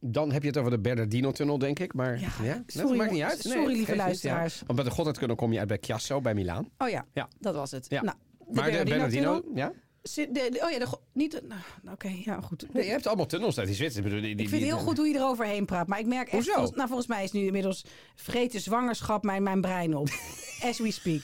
[0.01, 1.93] Dan heb je het over de Bernardino-tunnel, denk ik.
[1.93, 3.39] Maar Ja, ja, dat maakt niet uit.
[3.41, 4.53] Sorry, lieve niet, luisteraars.
[4.59, 4.65] Ja.
[4.65, 6.69] Want bij de Gotthardtunnel kom je uit bij Chiasso, bij Milaan.
[6.77, 7.27] Oh ja, Ja.
[7.39, 7.85] dat was het.
[7.89, 8.01] Ja.
[8.01, 9.71] Nou, de maar de Bernardino-tunnel Bernardino, ja?
[10.13, 11.61] Zit- de- de- oh ja, de, niet de, nou,
[11.93, 12.73] Oké, ja, goed.
[12.73, 14.05] Nee, je hebt allemaal tunnels uit die Zwitser.
[14.05, 15.87] Ik die- vind het heel goed hoe je eroverheen praat.
[15.87, 16.31] Maar ik merk echt...
[16.31, 16.51] Hoezo?
[16.51, 20.09] Volgens, nou, volgens mij is nu inmiddels vreten zwangerschap mijn, mijn brein op.
[20.69, 21.21] As we speak.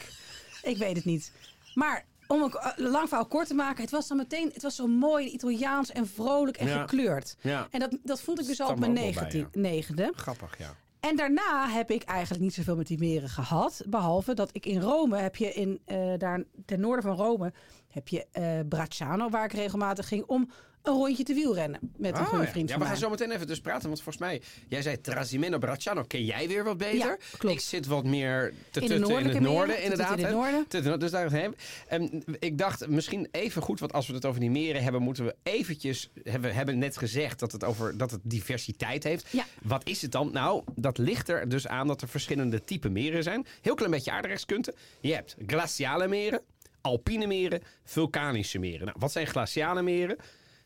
[0.63, 1.31] Ik weet het niet.
[1.73, 3.81] Maar om een eh, lang verhaal kort te maken.
[3.81, 4.49] Het was dan meteen...
[4.53, 6.79] Het was zo mooi Italiaans en vrolijk en Ja.
[6.81, 7.35] gekleurd.
[7.41, 7.67] Ja.
[7.71, 10.11] En dat, dat vond ik dus al op mijn bij, negende.
[10.15, 10.75] Grappig, ja.
[10.99, 13.81] En daarna heb ik eigenlijk niet zoveel met die meren gehad.
[13.87, 17.53] Behalve dat ik in Rome heb je in, eh, daar ten noorden van Rome
[17.95, 20.49] heb je eh Bracciano, waar ik regelmatig ging om
[20.83, 22.49] een rondje te wielrennen met een Oh, goede ja.
[22.51, 23.87] vriend ja, we gaan zo meteen even dus praten.
[23.87, 26.03] Want volgens mij, jij zei Trasimeno Bracciano.
[26.03, 26.97] Ken jij weer wat beter?
[26.97, 27.55] Ja, klopt.
[27.55, 30.17] Ik zit wat meer te In het noorden, te inderdaad.
[30.17, 30.99] in het noorden.
[30.99, 31.55] Dus daar heen.
[31.87, 35.25] En ik dacht misschien even goed, want als we het over die meren hebben, moeten
[35.25, 36.09] we eventjes.
[36.23, 39.27] Hebben, we hebben net gezegd dat het over dat het diversiteit heeft.
[39.31, 39.45] Ja.
[39.63, 40.29] Wat is het dan?
[40.31, 43.45] Nou, dat ligt er dus aan dat er verschillende typen meren zijn.
[43.61, 44.73] Heel klein beetje aardrijkskunde.
[45.01, 46.41] Je hebt glaciale meren,
[46.85, 48.85] alpine meren, vulkanische meren.
[48.85, 50.17] Nou, wat zijn glaciale meren?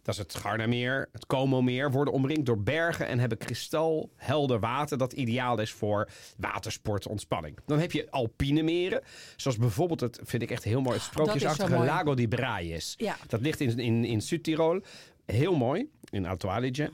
[0.01, 5.13] Dat is het Gardameer, het Como-meer, worden omringd door bergen en hebben kristalhelder water dat
[5.13, 7.57] ideaal is voor watersport, ontspanning.
[7.65, 9.01] Dan heb je alpine meren,
[9.35, 11.87] zoals bijvoorbeeld het, vind ik echt heel mooi, het sprookjesachtige mooi.
[11.87, 12.93] Lago di Braies.
[12.97, 13.17] Ja.
[13.27, 14.81] Dat ligt in, in, in Zuid-Tirol.
[15.25, 16.91] Heel mooi, in Alto Adige.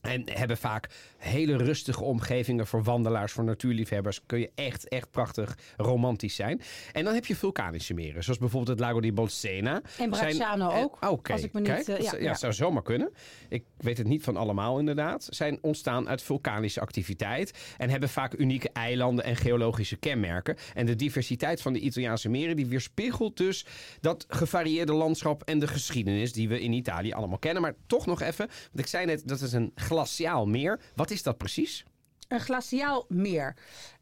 [0.00, 4.20] En hebben vaak hele rustige omgevingen voor wandelaars, voor natuurliefhebbers.
[4.26, 6.60] Kun je echt, echt prachtig romantisch zijn.
[6.92, 9.82] En dan heb je vulkanische meren, zoals bijvoorbeeld het Lago di Bolsena.
[9.98, 12.82] En Bracciano Zijn- ook, eh, Oké, als ik me niet, kijk, eh, ja, zou zomaar
[12.82, 13.12] kunnen.
[13.48, 15.26] Ik weet het niet van allemaal inderdaad.
[15.30, 17.74] Zijn ontstaan uit vulkanische activiteit.
[17.78, 20.56] En hebben vaak unieke eilanden en geologische kenmerken.
[20.74, 23.66] En de diversiteit van de Italiaanse meren die weerspiegelt dus
[24.00, 27.62] dat gevarieerde landschap en de geschiedenis die we in Italië allemaal kennen.
[27.62, 30.80] Maar toch nog even, want ik zei net dat is een glaciaal meer.
[30.94, 31.84] Wat is dat precies?
[32.28, 33.56] Een glaciaal meer.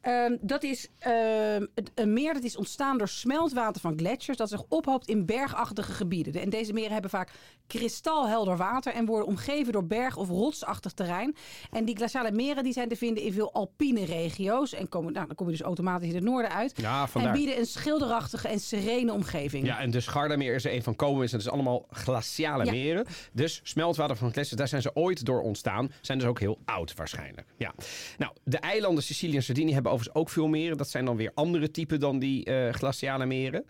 [0.09, 4.49] Ehm, dat is ehm, het- een meer dat is ontstaan door smeltwater van gletsjers dat
[4.49, 6.33] zich ophoopt in bergachtige gebieden.
[6.33, 7.31] De- En deze meren hebben vaak
[7.67, 11.37] kristalhelder water en worden omgeven door berg- of rotsachtig terrein.
[11.71, 14.73] En die glaciale meren die zijn te vinden in veel alpine regio's.
[14.75, 16.73] En komen, nou, dan kom je dus automatisch in het noorden uit.
[16.77, 19.67] Ja, en bieden een schilderachtige en serene omgeving.
[19.67, 21.23] Ja, en dus Gardameer is er een van komen.
[21.23, 22.71] Het is allemaal glaciale Ja.
[22.71, 23.07] meren.
[23.33, 25.93] Dus smeltwater van gletsjers, daar zijn ze ooit door ontstaan.
[26.01, 27.47] Zijn dus ook heel oud waarschijnlijk.
[27.57, 27.75] Ja.
[28.19, 30.77] Nou, de eilanden Sicilië en Sardinië hebben overigens ook veel meren.
[30.77, 33.65] Dat zijn dan weer andere typen dan die eh, glaciale meren.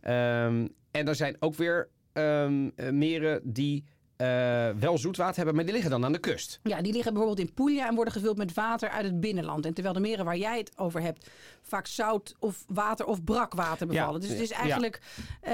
[0.00, 3.84] Ehm, en er zijn ook weer ehm, eh, meren die
[4.20, 6.60] eh, wel zoetwater hebben, maar die liggen dan aan de kust.
[6.62, 9.66] Ja, die liggen bijvoorbeeld in Puglia en worden gevuld met water uit het binnenland.
[9.66, 11.30] En terwijl de meren waar jij het over hebt
[11.62, 14.20] vaak zout of water of brakwater bevallen.
[14.20, 14.56] dus het is ja.
[14.56, 15.00] eigenlijk...
[15.40, 15.52] eh,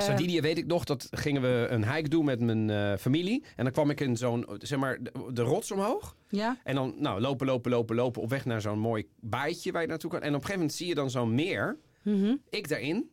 [0.00, 3.44] Sardinië weet ik nog, dat gingen we een hike doen met mijn eh, familie.
[3.56, 6.16] En dan kwam ik in zo'n, zeg maar, de, de rots omhoog.
[6.28, 9.82] Ja, En dan nou, lopen, lopen, lopen, lopen op weg naar zo'n mooi baaitje waar
[9.82, 10.20] je naartoe kan.
[10.20, 11.78] En op een gegeven moment zie je dan zo'n meer.
[12.02, 12.36] Mhm.
[12.50, 13.10] Ik daarin.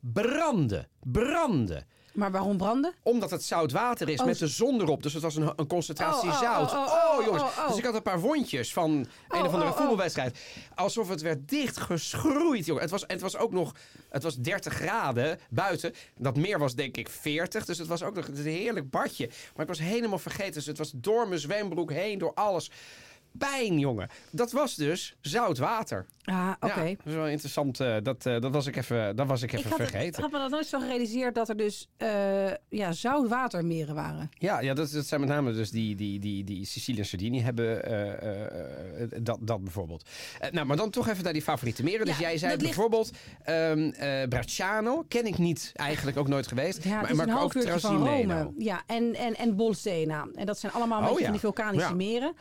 [0.00, 0.88] Branden.
[1.00, 1.86] Branden.
[2.16, 2.94] Maar waarom branden?
[3.02, 5.02] Omdat het zout water is Oh, met de zon erop.
[5.02, 6.72] Dus het was een, een concentratie Oh, oh, zout.
[6.72, 7.42] oh, jongens.
[7.68, 10.38] Dus ik had een paar wondjes van een of andere voetbalwedstrijd.
[10.74, 12.82] Alsof het werd dichtgeschroeid, jongen.
[12.82, 13.74] Het was, het was ook nog...
[14.08, 15.94] Het was 30 graden buiten.
[16.18, 17.64] Dat meer was denk ik 40.
[17.64, 19.26] Dus het was ook nog een heerlijk badje.
[19.26, 20.52] Maar ik was helemaal vergeten.
[20.52, 22.70] Dus het was door mijn zwembroek heen, door alles.
[23.38, 24.08] Pijn, jongen.
[24.30, 26.06] Dat was dus zout water.
[26.24, 26.80] Ah, oké.
[26.82, 27.80] Ja, dat is wel interessant.
[27.80, 30.22] eh, dat, eh, dat was ik even, dat was ik Ik even het- vergeten.
[30.22, 32.08] had me dat nooit zo gerealiseerd dat er dus eh
[32.68, 34.30] ja, zoutwatermeren waren.
[34.38, 37.40] Ja, ja dat, dat zijn met name dus die, die, die, die Sicilië en Sardinië
[37.42, 37.80] hebben
[39.24, 40.08] dat, dat bijvoorbeeld.
[40.50, 42.06] Nou, maar dan toch even naar die favoriete meren.
[42.06, 43.10] Dus Ja, jij zei ligt- bijvoorbeeld
[43.44, 45.04] eh Bracciano.
[45.08, 46.84] Ken ik niet, eigenlijk ook nooit geweest.
[46.84, 48.04] Ja, maar is maar ook Trasimeno.
[48.06, 48.52] Rome.
[48.58, 50.26] Ja, en, en, en Bolsena.
[50.34, 51.30] En dat zijn allemaal een Oh, beetje ja.
[51.30, 52.34] van die vulkanische meren.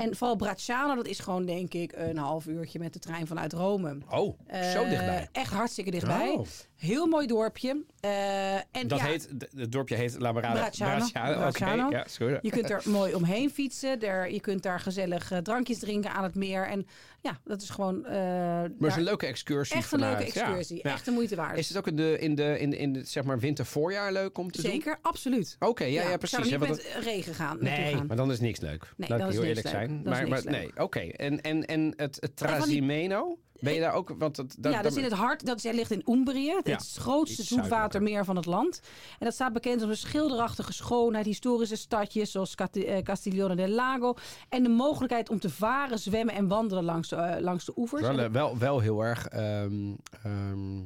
[0.00, 3.52] En vooral Bracciano, dat is gewoon denk ik een half uurtje met de trein vanuit
[3.52, 3.98] Rome.
[4.10, 5.28] Oh, zo Eh, dichtbij.
[5.32, 6.30] Echt hartstikke dichtbij.
[6.30, 6.46] Oh.
[6.80, 7.84] Heel mooi dorpje.
[8.00, 10.32] Eh, en Dat ja, heet, het dorpje heet La.
[10.32, 11.36] Bracciano.
[11.38, 11.90] Bracciano.
[11.90, 12.38] ja.
[12.42, 14.00] Je kunt er mooi omheen fietsen.
[14.00, 16.66] Er, je kunt daar gezellig eh, drankjes drinken aan het meer.
[16.66, 16.86] En
[17.20, 18.04] ja, dat is gewoon...
[18.04, 20.36] eh, Maar het is een leuke excursie echt een leuke vanuit.
[20.36, 20.80] Excursie.
[20.82, 20.92] Ja.
[20.92, 21.58] Echt de moeite waard.
[21.58, 24.38] Is het ook in de, in de, in de, in de zeg maar winter-voorjaar leuk
[24.38, 24.70] om te doen?
[24.70, 25.56] Zeker, absoluut.
[25.58, 26.38] Oké, ja, ja, Ik precies.
[26.48, 27.56] zou er hè, niet met regen gaan.
[27.60, 28.06] Nee, gaan.
[28.06, 28.92] maar dan is niks leuk.
[28.96, 29.74] Nee, Laat ik is heel eerlijk leuk.
[29.74, 30.02] zijn.
[30.02, 31.00] Dat maar, maar nee, oké.
[31.00, 34.14] En, en, en het, Trasimeno, ben je daar ook?
[34.18, 35.46] Want het, dat, ja, dat is in het hart.
[35.46, 36.50] Dat is, ligt in Umbrië.
[36.56, 38.80] Het Ja, is het grootste zoetwatermeer van het land.
[39.18, 44.14] En dat staat bekend om de schilderachtige schoonheid, historische stadjes zoals eh, Castiglione del Lago.
[44.48, 48.02] En de mogelijkheid om te varen, zwemmen en wandelen langs de, eh, langs de oevers.
[48.02, 49.26] wel, eh, wel, wel heel erg.
[49.26, 49.92] ehm,
[50.22, 50.78] ehm,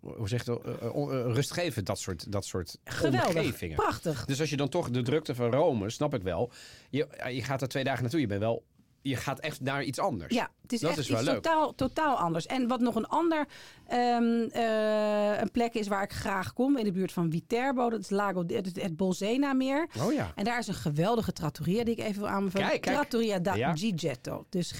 [0.00, 0.92] hoe zeg je dat?
[0.92, 3.76] On- eh, rustgevend, dat soort, dat soort Geweldig, omgevingen.
[3.76, 4.24] prachtig.
[4.24, 6.50] Dus als je dan toch de drukte van Rome, snap ik wel.
[6.90, 8.20] Je, je gaat er twee dagen naartoe.
[8.20, 8.64] Je bent wel.
[9.08, 10.34] Je gaat echt naar iets anders.
[10.34, 11.42] Ja, het is Dat echt is wel iets leuk.
[11.42, 12.46] Totaal, totaal anders.
[12.46, 13.46] En wat nog een ander
[13.86, 18.00] ehm, eh, een plek is waar ik graag kom, in de buurt van Viterbo, dat
[18.00, 19.88] is Lago, het, het Bolsena-meer.
[20.00, 20.32] Oh ja.
[20.34, 22.68] En daar is een geweldige trattoria die ik even wil aanbevelen.
[22.68, 22.96] Kijk, kijk.
[22.96, 23.76] Trattoria da Ja.
[23.76, 24.46] Gigetto.
[24.50, 24.70] Dus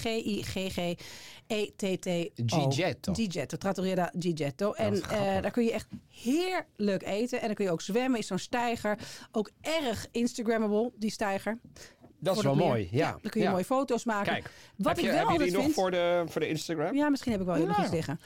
[1.47, 2.69] G-I-G-G-E-T-T-O.
[2.69, 3.13] Gigetto.
[3.13, 3.57] Gigetto.
[3.57, 4.71] Trattoria da Gigetto.
[4.71, 7.39] En eh, daar kun je echt heerlijk eten.
[7.39, 8.19] En dan kun je ook zwemmen.
[8.19, 8.97] Is zo'n steiger.
[9.31, 11.59] Ook erg Instagrammable, die steiger.
[12.19, 12.67] Dat is wel meer.
[12.67, 12.87] mooi.
[12.91, 13.11] Ja.
[13.21, 13.51] dan kun je ja.
[13.51, 14.33] mooie foto's maken.
[14.33, 16.95] Kijk, Wat heb ik je, wel heb je die nog voor de, voor de Instagram?
[16.95, 17.81] Ja, misschien heb ik wel heel Ja.
[17.81, 18.19] iets liggen.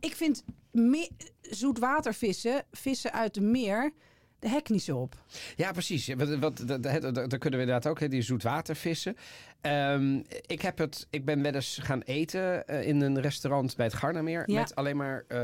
[0.00, 3.92] Ik vind me- zoetwatervissen, vissen uit de meer,
[4.38, 5.14] de hek niet zo op.
[5.56, 6.08] Ja, precies.
[6.16, 9.16] Wat, dat kunnen we inderdaad ook, hè, die zoetwatervissen.
[9.60, 13.86] Ehm, ik, heb het, ik ben wel eens gaan eten eh, in een restaurant bij
[13.86, 14.50] het Gardameer.
[14.50, 14.60] Ja.
[14.60, 15.38] Met alleen maar eh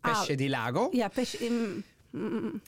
[0.00, 0.36] pesce Ah.
[0.38, 0.88] di lago.
[0.92, 2.62] Ja, pes, mm, mm,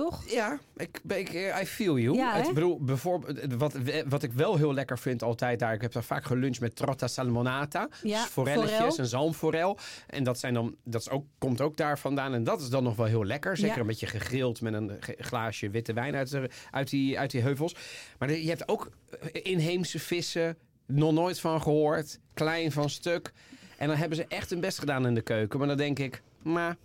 [0.00, 0.30] toch?
[0.30, 2.16] Ja, ik, ik, eh, I feel you.
[2.16, 2.52] Ja, het, hè?
[2.52, 3.74] bedoel, bijvoorbeeld, wat,
[4.08, 5.74] wat ik wel heel lekker vind altijd daar.
[5.74, 7.88] Ik heb daar vaak geluncht met trotta salmonata.
[8.02, 8.96] Ja, dus forelletjes forel.
[8.96, 9.78] en zalmforel.
[10.06, 12.34] En dat, zijn dan, dat is ook, komt ook daar vandaan.
[12.34, 13.56] En dat is dan nog wel heel lekker.
[13.56, 13.80] Zeker Ja.
[13.80, 17.74] een beetje gegrild met een glaasje witte wijn uit, de, uit, die, uit die heuvels.
[18.18, 18.90] Maar je hebt ook
[19.32, 20.56] eh, inheemse vissen.
[20.86, 22.18] Nog nooit van gehoord.
[22.34, 23.32] Klein van stuk.
[23.78, 25.58] En dan hebben ze echt hun best gedaan in de keuken.
[25.58, 26.76] Maar dan denk ik, maar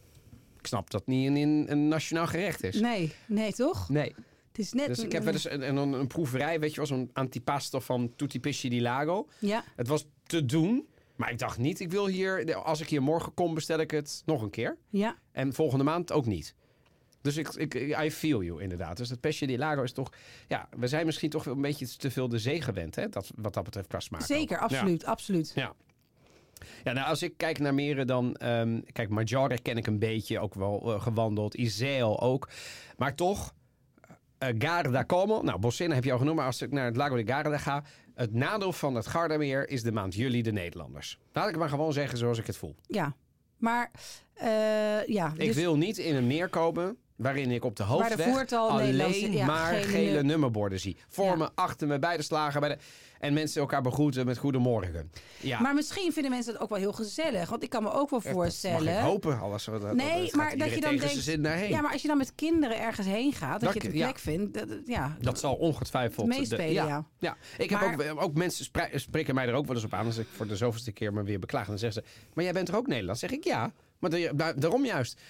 [0.65, 2.79] ik snap dat niet een, een, een nationaal gerecht is.
[2.79, 3.89] Nee, nee toch?
[3.89, 4.15] Nee.
[4.47, 4.87] Het is net...
[4.87, 8.13] Dus ik heb wel eens een, een, een proeverij, weet je wel, zo'n antipasto van
[8.15, 9.27] Tutti Pisci di Lago.
[9.39, 13.01] Ja, Het was te doen, maar ik dacht niet, ik wil hier, als ik hier
[13.03, 14.77] morgen kom, bestel ik het nog een keer.
[14.89, 15.17] ja.
[15.31, 16.55] En volgende maand ook niet.
[17.21, 17.73] Dus ik, ik,
[18.03, 18.97] I feel you inderdaad.
[18.97, 20.11] Dus dat Pesce di Lago is toch,
[20.47, 23.31] ja, we zijn misschien toch wel een beetje te veel de zee gewend, hè, dat,
[23.35, 24.21] wat dat betreft qua smaak.
[24.21, 24.63] Zeker, ook.
[24.63, 25.51] absoluut, absoluut.
[25.55, 25.73] Ja.
[26.83, 28.35] Ja, nou, als ik kijk naar meren, dan...
[28.35, 31.55] ehm, kijk, Maggiore ken ik een beetje, ook wel eh, gewandeld.
[31.55, 32.49] Iseo ook.
[32.97, 33.53] Maar toch...
[34.37, 35.41] eh, Garda Como.
[35.41, 37.83] Nou, Bossina heb je al genoemd, maar als ik naar het Lago de Garda ga...
[38.15, 41.19] Het nadeel van het Gardameer is de maand juli de Nederlanders.
[41.33, 42.75] Laat ik het maar gewoon zeggen zoals ik het voel.
[42.87, 43.15] Ja,
[43.57, 43.91] maar
[44.33, 45.33] eh, ja.
[45.37, 49.31] Ik dus- wil niet in een meer komen waarin ik op de hoofdweg Nederlandse- alleen
[49.31, 50.97] ja, maar gele gele, nu- nummerborden zie.
[51.07, 51.35] Voor Ja.
[51.35, 52.59] me, achter me, bij de slager.
[52.59, 52.77] Bij de...
[53.19, 55.11] En mensen elkaar begroeten met goedemorgen.
[55.39, 57.49] Ja, Maar misschien vinden mensen het ook wel heel gezellig.
[57.49, 58.93] Want ik kan me ook wel mag voorstellen.
[58.97, 59.39] ik hopen.
[59.39, 61.05] Alles, dat, dat- Nee, maar dat je dan denkt.
[61.11, 61.69] zijn zin daarheen.
[61.69, 64.19] Ja, maar als je dan met kinderen ergens heen gaat, dat, Dat je het plek
[64.19, 64.53] vindt.
[64.53, 66.31] Dat, dat- ja, Dat zal ongetwijfeld...
[66.31, 67.05] de- meespelen, ja.
[67.19, 70.05] Ja, ik heb ook, ook mensen spre- spreken mij er ook wel eens op aan
[70.05, 71.67] als ik voor de zoveelste keer me weer beklaag.
[71.67, 73.19] Dan zeggen ze, maar jij bent er ook Nederlands?
[73.19, 75.21] Zeg ik ja, maar da- da- daarom juist.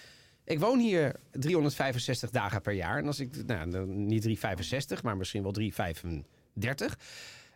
[0.46, 2.98] Ik woon hier 365 dagen per jaar.
[2.98, 6.98] En als ik, nou, niet 365, maar misschien wel 335.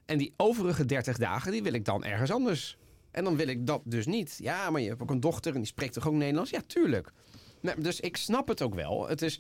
[0.06, 2.78] En die overige 30 dagen, die wil ik dan ergens anders.
[3.12, 4.38] En dan wil ik dat dus niet.
[4.42, 6.50] Ja, maar je hebt ook een dochter en die spreekt toch ook Nederlands?
[6.50, 7.12] Ja, tuurlijk.
[7.62, 9.08] Nou, dus ik snap het ook wel.
[9.08, 9.40] Het is,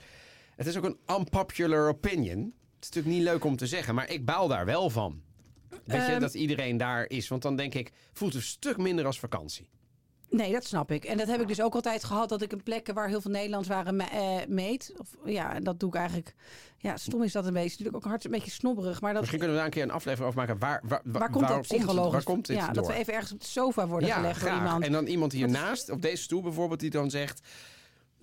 [0.55, 2.39] het is ook een unpopular opinion.
[2.75, 5.21] Het is natuurlijk niet leuk om te zeggen, maar ik baal daar wel van.
[5.69, 6.19] Weet je, Ehm.
[6.19, 7.27] dat iedereen daar is.
[7.27, 9.69] Want dan denk ik, voelt het een stuk minder als vakantie.
[10.29, 11.05] Nee, dat snap ik.
[11.05, 13.31] En dat heb ik dus ook altijd gehad dat ik een plekken waar heel veel
[13.31, 14.93] Nederlands waren me- eh, meet.
[14.97, 16.33] Of, ja, en dat doe ik eigenlijk.
[16.77, 17.69] Ja, stom is dat een beetje.
[17.69, 19.01] Natuurlijk ook hard een beetje snobberig.
[19.01, 20.59] Maar dat, Misschien kunnen we daar een keer een aflevering over maken.
[20.59, 22.11] Waar, waar, waar komt dat psychologisch?
[22.11, 22.73] Waar komt dit ja, door?
[22.73, 24.83] dat we even ergens op de sofa worden ja, gelegd door iemand.
[24.83, 27.41] En dan iemand hiernaast, op deze stoel bijvoorbeeld, die dan zegt...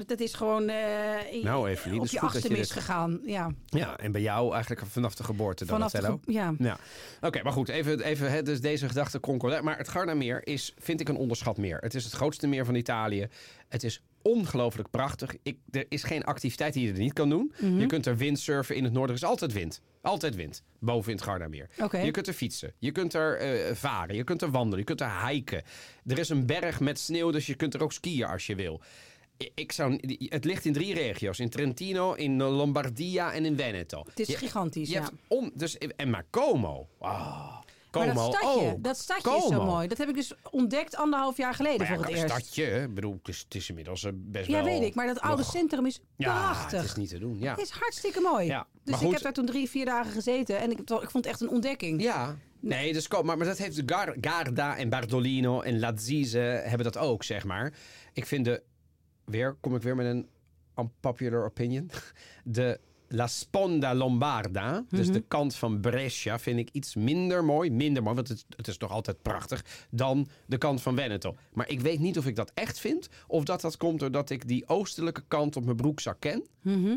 [0.06, 3.20] Dat is gewoon eh, Nou, Evelien, op je achtermis dit- gegaan.
[3.24, 6.20] Ja, Ja, en bij jou eigenlijk vanaf de geboorte dan, vanaf de Othello?
[6.24, 6.54] ge- ja.
[6.58, 6.78] Ja,
[7.20, 9.20] oké, maar goed, even, even hè, dus deze gedachte.
[9.62, 11.78] Maar het Gardameer is, vind ik, een onderschat meer.
[11.78, 13.28] Het is het grootste meer van Italië.
[13.68, 15.34] Het is ongelooflijk prachtig.
[15.42, 17.52] Ik, er is geen activiteit die je er niet kan doen.
[17.60, 17.78] Mhm.
[17.78, 19.16] Je kunt er windsurfen in het noorden.
[19.16, 19.80] Er is altijd wind.
[20.02, 20.62] Altijd wind.
[20.78, 21.68] Boven in het Gardameer.
[22.04, 22.72] Je kunt er fietsen.
[22.78, 24.16] Je kunt er eh, varen.
[24.16, 24.78] Je kunt er wandelen.
[24.78, 25.62] Je kunt er hiken.
[26.06, 28.80] Er is een berg met sneeuw, dus je kunt er ook skiën als je wil.
[29.54, 31.38] Ik zou, het ligt in drie regio's.
[31.38, 34.02] In Trentino, in Lombardia en in Veneto.
[34.08, 35.10] Het is Je- gigantisch, je ja.
[35.28, 36.86] on, dus, en maar Como.
[36.98, 37.56] Ah,
[37.90, 38.06] Como.
[38.06, 39.64] Maar dat stadje, oh, dat stadje is zo Como.
[39.64, 39.88] mooi.
[39.88, 42.28] Dat heb ik dus ontdekt anderhalf jaar geleden Maar ja, voor het eerst.
[42.34, 42.82] stadje.
[42.82, 44.64] Ik bedoel, het is, het is inmiddels eh, best Ja, wel...
[44.64, 44.94] weet ik.
[44.94, 46.80] Maar dat oude nog- centrum is Ja, prachtig.
[46.80, 47.36] het is niet te doen.
[47.40, 47.50] Ja.
[47.50, 48.46] Het is hartstikke mooi.
[48.46, 50.58] Ja, dus ik heb daar toen drie, vier dagen gezeten.
[50.58, 52.02] En ik, ik vond het echt een ontdekking.
[52.02, 56.96] Ja, nee, dus, maar, maar dat heeft Gar- Garda en Bardolino en Lazise hebben dat
[56.98, 57.72] ook, zeg maar.
[58.12, 58.62] Ik vind de,
[59.26, 60.28] weer, kom ik weer met een
[60.76, 61.90] unpopular opinion,
[62.44, 68.02] de La Sponda Lombarda, dus de kant van Brescia, vind ik iets minder mooi, minder
[68.02, 71.36] mooi, want het, het is toch altijd prachtig, dan de kant van Veneto.
[71.52, 74.48] Maar ik weet niet of ik dat echt vind, of dat dat komt doordat ik
[74.48, 76.46] die oostelijke kant op mijn broekzak ken.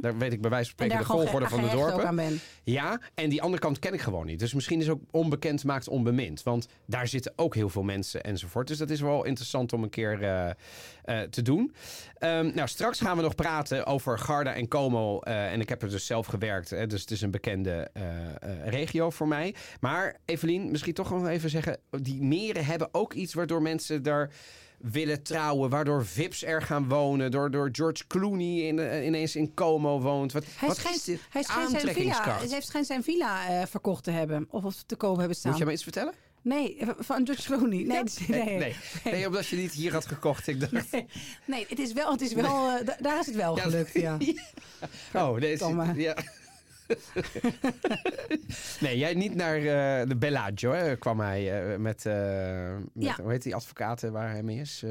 [0.02, 0.96] Daar weet ik bij wijze van Mhm.
[0.96, 2.40] spreken de volgorde van de dorpen.
[2.64, 4.40] Ja, en die andere kant ken ik gewoon niet.
[4.40, 6.44] Dus misschien is ook onbekend maakt onbemind.
[6.44, 8.68] Want daar zitten ook heel veel mensen enzovoort.
[8.68, 10.50] Dus dat is wel interessant om een keer eh,
[11.04, 11.74] eh, te doen.
[12.18, 15.20] Ehm, nou, straks gaan we nog praten over Garda en Como.
[15.20, 16.70] eh, en ik heb er dus zelf gewerkt.
[16.70, 19.56] Hè, dus het is een bekende eh, eh, regio voor mij.
[19.80, 21.78] Maar Evelien, misschien toch nog even zeggen.
[21.90, 24.32] Die meren hebben ook iets waardoor mensen daar
[24.78, 25.70] willen trouwen.
[25.70, 27.32] Waardoor Vips er gaan wonen.
[27.32, 30.32] Door, door George Clooney in, eh, ineens in Como woont.
[30.32, 31.22] Wat, Hij wat schijnt, is dit?
[31.30, 34.48] hij schijnt zijn villa, hij schijnt zijn villa verkocht te hebben.
[34.50, 35.52] Of, of te koop hebben staan.
[35.52, 36.14] Moet je me iets vertellen?
[36.50, 37.84] Nee, van George Clooney.
[37.84, 38.76] Nee, nee, nee, nee.
[39.04, 40.48] Nee, omdat je niet hier had gekocht.
[40.48, 40.92] Ik dacht,
[41.46, 43.94] Nee, het is wel, het is wel eh, da- daar is het wel Ja, gelukt,
[43.94, 44.18] ja.
[45.14, 45.94] oh, Verdomme.
[45.96, 46.16] ja.
[48.80, 52.04] nee, jij niet naar eh, de Bellagio, hè, kwam hij eh, met, met
[52.94, 53.16] Ja.
[53.22, 54.84] hoe heet die advocaten waar hij mee is?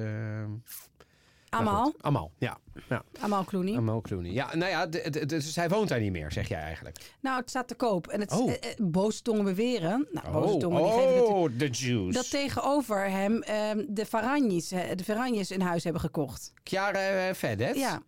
[1.51, 1.95] Amal.
[2.01, 2.59] Amal, ja.
[2.89, 3.03] ja.
[3.21, 3.77] Amal Clooney.
[3.77, 4.31] Amal Clooney.
[4.33, 4.87] Ja, nou ja,
[5.27, 7.15] dus hij woont daar niet meer, zeg jij eigenlijk.
[7.21, 8.07] Nou, het staat te koop.
[8.07, 8.51] En het Oh.
[8.51, 10.09] eh, eh, boze tongen beweren.
[10.13, 12.15] Nou, boze Oh, tongen oh de Jews.
[12.15, 16.53] dat tegenover hem ehm, de Faranjes, de Faranjes een huis hebben gekocht.
[16.65, 17.77] Chiara eh, Fedez?
[17.79, 18.03] Ja.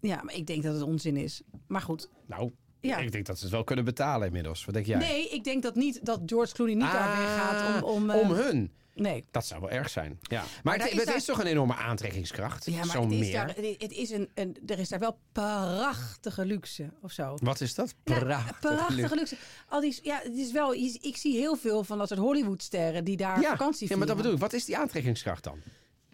[0.00, 1.42] Ja, maar ik denk dat het onzin is.
[1.66, 2.08] Maar goed.
[2.26, 2.96] Nou, Ja.
[2.96, 4.64] ik denk dat ze het wel kunnen betalen inmiddels.
[4.64, 4.98] Wat denk jij?
[4.98, 7.90] Nee, ik denk dat niet dat George Clooney niet daar weggaat om...
[7.90, 8.72] Om, om eh, hun.
[9.00, 9.24] Nee.
[9.30, 10.18] Dat zou wel erg zijn.
[10.22, 10.44] Ja.
[10.62, 12.64] Maar, het, is het daar- is toch een enorme aantrekkingskracht?
[12.66, 13.32] Ja, maar het is, meer.
[13.32, 13.46] daar,
[13.78, 17.34] het is een, een, er is daar wel prachtige luxe of zo.
[17.42, 17.94] Wat is dat?
[18.04, 18.58] Ja, Prachtig.
[18.60, 19.36] prachtige luxe.
[19.68, 23.16] Al die, ja, het is wel, ik zie heel veel van dat soort Hollywoodsterren die
[23.16, 24.16] daar Ja, vakantie ja, maar dat vieren.
[24.16, 24.38] bedoel ik.
[24.38, 25.58] Wat is die aantrekkingskracht dan?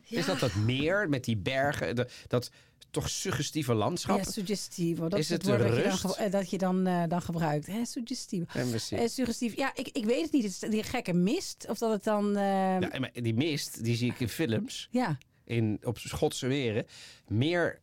[0.08, 2.50] Is dat dat meer met die bergen, dat
[3.00, 4.16] toch suggestieve landschap?
[4.18, 4.98] Ja, suggestief.
[4.98, 7.66] Dat Is het woord dat je dan, eh, dat je dan, eh, dan gebruikt.
[7.66, 8.54] Hè, suggestief.
[8.54, 8.98] En precies.
[8.98, 9.56] Eh, suggestief.
[9.56, 10.44] Ja, ik, ik weet het niet.
[10.44, 11.66] Is die gekke mist?
[11.68, 12.36] Of dat het dan...
[12.36, 12.42] eh,
[12.80, 15.18] Ja, maar die mist, die zie ik in films, ja.
[15.44, 16.86] in, op Schotse meren.
[17.28, 17.80] Meer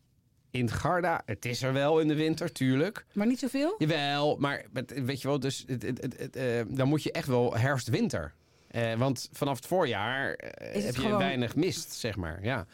[0.50, 1.22] in Garda.
[1.26, 3.06] Het is er wel in de winter, tuurlijk.
[3.12, 3.74] maar niet zoveel?
[3.78, 8.34] Jawel, maar weet je wel, dus het, het, het, dan moet je echt wel herfst-winter.
[8.70, 12.38] Eh, want vanaf het voorjaar eh, heb je gewoon- weinig mist, zeg maar.
[12.44, 12.66] Ja.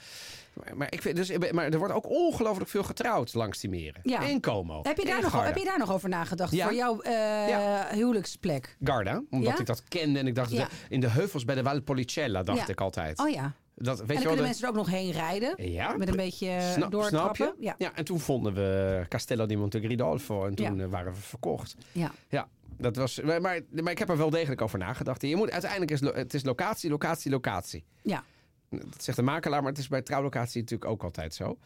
[0.55, 4.01] Maar, maar, ik vind, dus, maar er wordt ook ongelooflijk veel getrouwd langs die meren.
[4.03, 4.21] Ja.
[4.21, 4.81] In Como.
[4.83, 6.53] Heb je, daar nog, heb je daar nog over nagedacht?
[6.53, 6.67] Ja.
[6.67, 7.13] Voor jouw eh,
[7.49, 7.89] Ja.
[7.93, 8.77] huwelijksplek?
[8.85, 10.53] Garda, omdat ik dat kende en ik dacht,
[10.89, 13.19] in de heuvels bij de Valpolicella dacht ik altijd.
[13.19, 13.53] Oh ja.
[13.75, 15.71] Dat, weet en je dan wel, kunnen de- mensen er ook nog heen rijden.
[15.73, 17.55] Ja, Met een beetje eh, Snap, doortrappen.
[17.59, 17.65] je?
[17.65, 17.75] Ja.
[17.79, 20.85] Ja, en toen vonden we Castello di Monte Gridolfo en toen Ja.
[20.85, 21.75] eh, waren we verkocht.
[21.93, 22.11] Ja.
[22.29, 23.21] Ja, dat was.
[23.21, 23.57] Maar, maar,
[23.91, 25.23] ik heb er wel degelijk over nagedacht.
[25.23, 27.85] Je moet, uiteindelijk is het is locatie, locatie, locatie.
[28.03, 28.25] ja.
[28.70, 31.59] Dat zegt de makelaar, maar het is bij trouwlocatie natuurlijk ook altijd zo.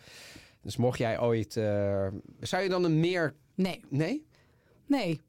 [0.62, 1.56] Dus mocht jij ooit.
[1.56, 2.06] eh,
[2.40, 3.34] zou je dan een meer.
[3.54, 3.80] Nee.
[3.88, 4.26] Nee?
[4.86, 5.20] Nee.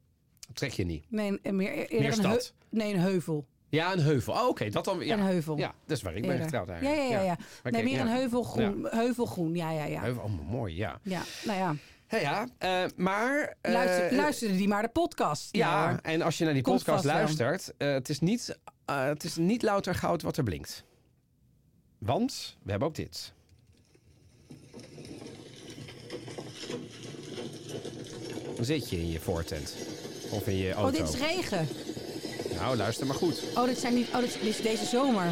[0.52, 1.04] Trek je niet.
[1.10, 2.52] Nee, een- meer, een stad.
[2.70, 3.46] nee, een heuvel.
[3.68, 4.32] Ja, een heuvel.
[4.34, 5.04] Oh, oké, dat dan.
[5.04, 5.14] Ja.
[5.18, 5.56] Een heuvel.
[5.58, 6.44] Ja, dat is waar ik ben Eerder.
[6.44, 7.10] getrouwd Ja, eigenlijk.
[7.10, 7.36] ja, ja.
[7.64, 7.70] ja.
[7.70, 8.00] Nee, meer ja.
[8.00, 8.86] een heuvelgroen.
[8.90, 10.00] Heuvelgroen, ja, ja, ja.
[10.00, 10.98] Heuvel, oh, mooi, ja.
[11.02, 11.74] Ja, nou ja.
[12.08, 13.56] Ja, ja eh, maar.
[13.60, 15.56] eh, Luister, luisterde die maar de podcast.
[15.56, 19.62] Ja, en als je naar die Komt podcast luistert, het, is niet, het is niet
[19.62, 20.84] louter goud wat er blinkt.
[21.98, 23.32] Want we hebben ook dit.
[28.56, 29.74] Dan zit je in je voortent.
[30.30, 30.98] Of in je Oh, auto.
[30.98, 31.68] dit is regen.
[32.54, 33.42] Nou, luister maar goed.
[33.56, 35.26] Oh, dit, zijn niet, oh, dit, is- deze zomer.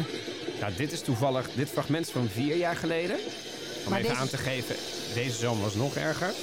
[0.59, 3.15] Nou, dit is toevallig dit fragment is van vier jaar geleden.
[3.15, 4.75] Om Maar even deze- aan te geven,
[5.13, 6.33] deze zomer was nog erger.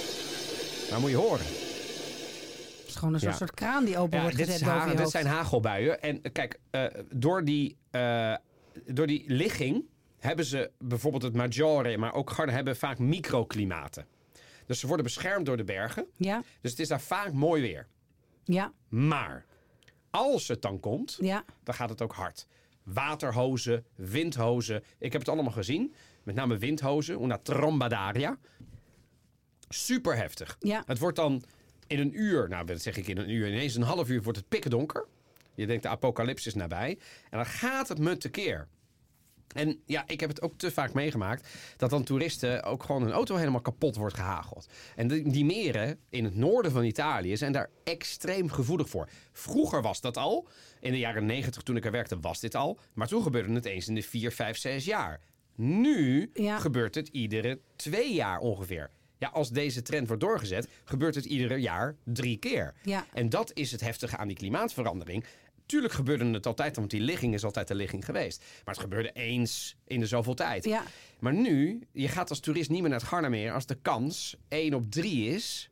[0.90, 1.44] Maar moet je horen.
[1.46, 3.38] Het is gewoon een soort, Ja.
[3.38, 6.02] soort kraan die open Ja, wordt dit, gezet boven je dit zijn hagelbuien.
[6.02, 8.35] En eh, kijk, eh, door, die, eh,
[8.87, 9.85] door die ligging
[10.22, 14.06] hebben ze bijvoorbeeld het Maggiore, maar ook Garda hebben vaak microklimaten.
[14.66, 16.06] Dus ze worden beschermd door de bergen.
[16.16, 17.87] Ja, Dus het is daar vaak mooi weer.
[18.44, 19.44] ja, Maar
[20.11, 21.44] als het dan komt, ja.
[21.62, 22.46] dan gaat het ook hard.
[22.82, 24.82] Waterhozen, windhozen.
[24.98, 25.94] Ik heb het allemaal gezien.
[26.22, 28.38] Met name windhozen, una trombadaria.
[29.68, 30.56] Super heftig.
[30.61, 30.82] Ja.
[30.87, 31.42] Het wordt dan
[31.87, 34.38] in een uur, nou dat zeg ik in een uur, ineens een half uur wordt
[34.38, 35.06] het pikken donker.
[35.54, 36.98] Je denkt de apocalyps is nabij.
[37.30, 38.68] En dan gaat het me tekeer.
[39.52, 43.12] En ja, ik heb het ook te vaak meegemaakt dat dan toeristen ook gewoon hun
[43.12, 44.66] auto helemaal kapot wordt gehageld.
[44.96, 49.08] En die, die meren in het noorden van Italië zijn daar extreem gevoelig voor.
[49.32, 50.48] Vroeger was dat al.
[50.80, 52.78] In de jaren negentig toen ik er werkte was dit al.
[52.92, 55.20] Maar toen gebeurde het eens in de vier, vijf, zes jaar.
[55.56, 56.58] Nu Ja.
[56.58, 58.90] gebeurt het iedere twee jaar ongeveer.
[59.18, 62.74] Ja, als deze trend wordt doorgezet, gebeurt het iedere jaar drie keer.
[62.82, 63.06] Ja.
[63.12, 65.24] En dat is het heftige aan die klimaatverandering.
[65.72, 68.44] Tuurlijk gebeurde het altijd, want die ligging is altijd de ligging geweest.
[68.64, 70.64] Maar het gebeurde eens in de zoveel tijd.
[70.64, 70.82] Ja.
[71.20, 74.37] Maar nu, je gaat als toerist niet meer naar het Garda meer als de kans
[74.48, 75.70] 1 op 3 is.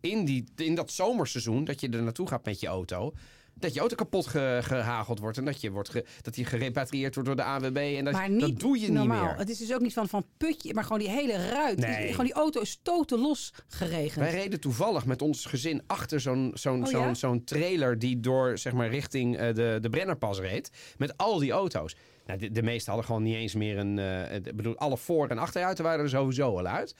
[0.00, 3.12] In, die, in dat zomerseizoen dat je er naartoe gaat met je auto.
[3.58, 5.38] Dat je auto kapot ge- gehageld wordt.
[5.38, 7.76] En dat je, wordt ge- dat die gerepatrieerd wordt door de AWB.
[7.76, 9.20] En dat, Maar niet dat doe je normaal.
[9.20, 9.38] niet meer.
[9.38, 11.78] Het is dus ook niet van, van putje, maar gewoon die hele ruit.
[11.78, 12.10] Nee.
[12.10, 14.14] Gewoon die auto is toten los geregend.
[14.24, 17.14] Wij reden toevallig met ons gezin achter zo'n zo'n Oh, zo'n ja?
[17.14, 20.70] zo'n trailer die door zeg maar richting eh, de, de Brennerpas reed.
[20.98, 21.96] Met al die auto's.
[22.26, 23.98] Nou, de, de meeste hadden gewoon niet eens meer een.
[24.44, 26.94] ik bedoel, alle voor- en achteruiten waren er sowieso al uit.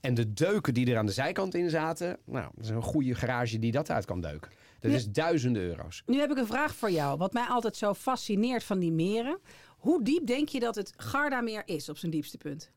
[0.00, 2.18] En de deuken die er aan de zijkant in zaten.
[2.24, 4.50] Nou, dat is een goede garage die dat uit kan deuken.
[4.80, 6.02] Dat is duizenden euro's.
[6.06, 7.18] Nu heb ik een vraag voor jou.
[7.18, 9.38] Wat mij altijd zo fascineert van die meren.
[9.78, 12.70] Hoe diep denk je dat het Gardameer is op zijn diepste punt?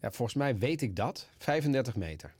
[0.00, 1.28] Ja, volgens mij weet ik dat.
[1.38, 2.34] 35 meter.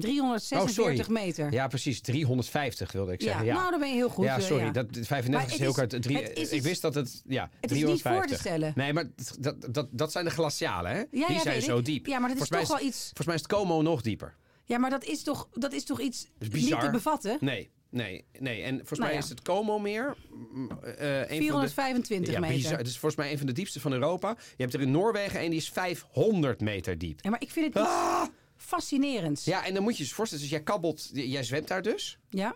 [0.00, 1.52] 346 meter.
[1.52, 2.00] Ja, precies.
[2.00, 3.44] 350 wilde ik zeggen.
[3.44, 4.24] Ja, nou dan ben je heel goed.
[4.24, 4.64] ja eh, sorry.
[4.64, 4.70] ja.
[4.70, 6.02] Dat, 35 Maar is heel is- kort.
[6.02, 7.22] Drie, het is ik wist dat het...
[7.26, 8.36] Ja, Het is niet voor 350.
[8.36, 8.72] te stellen.
[8.76, 9.04] Nee, maar
[9.38, 11.02] dat, dat, dat zijn de glacialen, hè?
[11.10, 11.84] Ja, Die zijn zo ik.
[11.84, 12.06] diep.
[12.06, 14.34] Ja, maar dat is volgens toch wel iets- Volgens mij is het Como nog dieper.
[14.64, 17.36] Ja, maar dat is toch, dat is toch iets is niet te bevatten?
[17.40, 18.62] Nee, nee, nee.
[18.62, 20.16] En volgens Nou mij is het Como meer...
[20.30, 22.56] mm, eh, van de- 425 meter.
[22.56, 22.78] bizar.
[22.78, 24.28] Het is volgens mij een van de diepste van Europa.
[24.56, 27.18] Je hebt er in Noorwegen een die is 500 meter diep.
[27.22, 28.22] Ja, maar ik vind het Ah!
[28.66, 29.44] Fascinerends.
[29.44, 32.18] Ja, en dan moet je je voorstellen, dus jij kabbelt, jij zwemt daar dus.
[32.28, 32.54] Ja,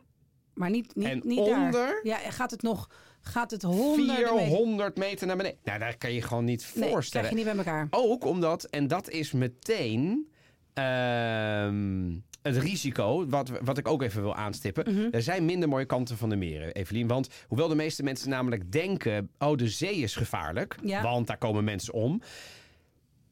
[0.55, 1.71] maar niet, niet, En niet onder?
[1.73, 2.01] daar.
[2.03, 2.91] Ja, gaat het nog,
[3.21, 4.47] gaat het honderden meter?
[4.47, 5.59] 400 meter naar beneden.
[5.65, 7.29] Nou, daar kan je gewoon niet Nee, voorstellen.
[7.29, 7.87] krijg je niet bij elkaar.
[7.91, 10.29] Ook omdat, en dat is meteen
[10.75, 12.11] ehm,
[12.43, 14.95] het risico, wat, wat ik ook even wil aanstippen.
[14.95, 15.09] Mhm.
[15.11, 17.07] Er zijn minder mooie kanten van de meren, Evelien.
[17.07, 21.03] Want hoewel de meeste mensen namelijk denken, oh, de zee is gevaarlijk, Ja.
[21.03, 22.23] want daar komen mensen om.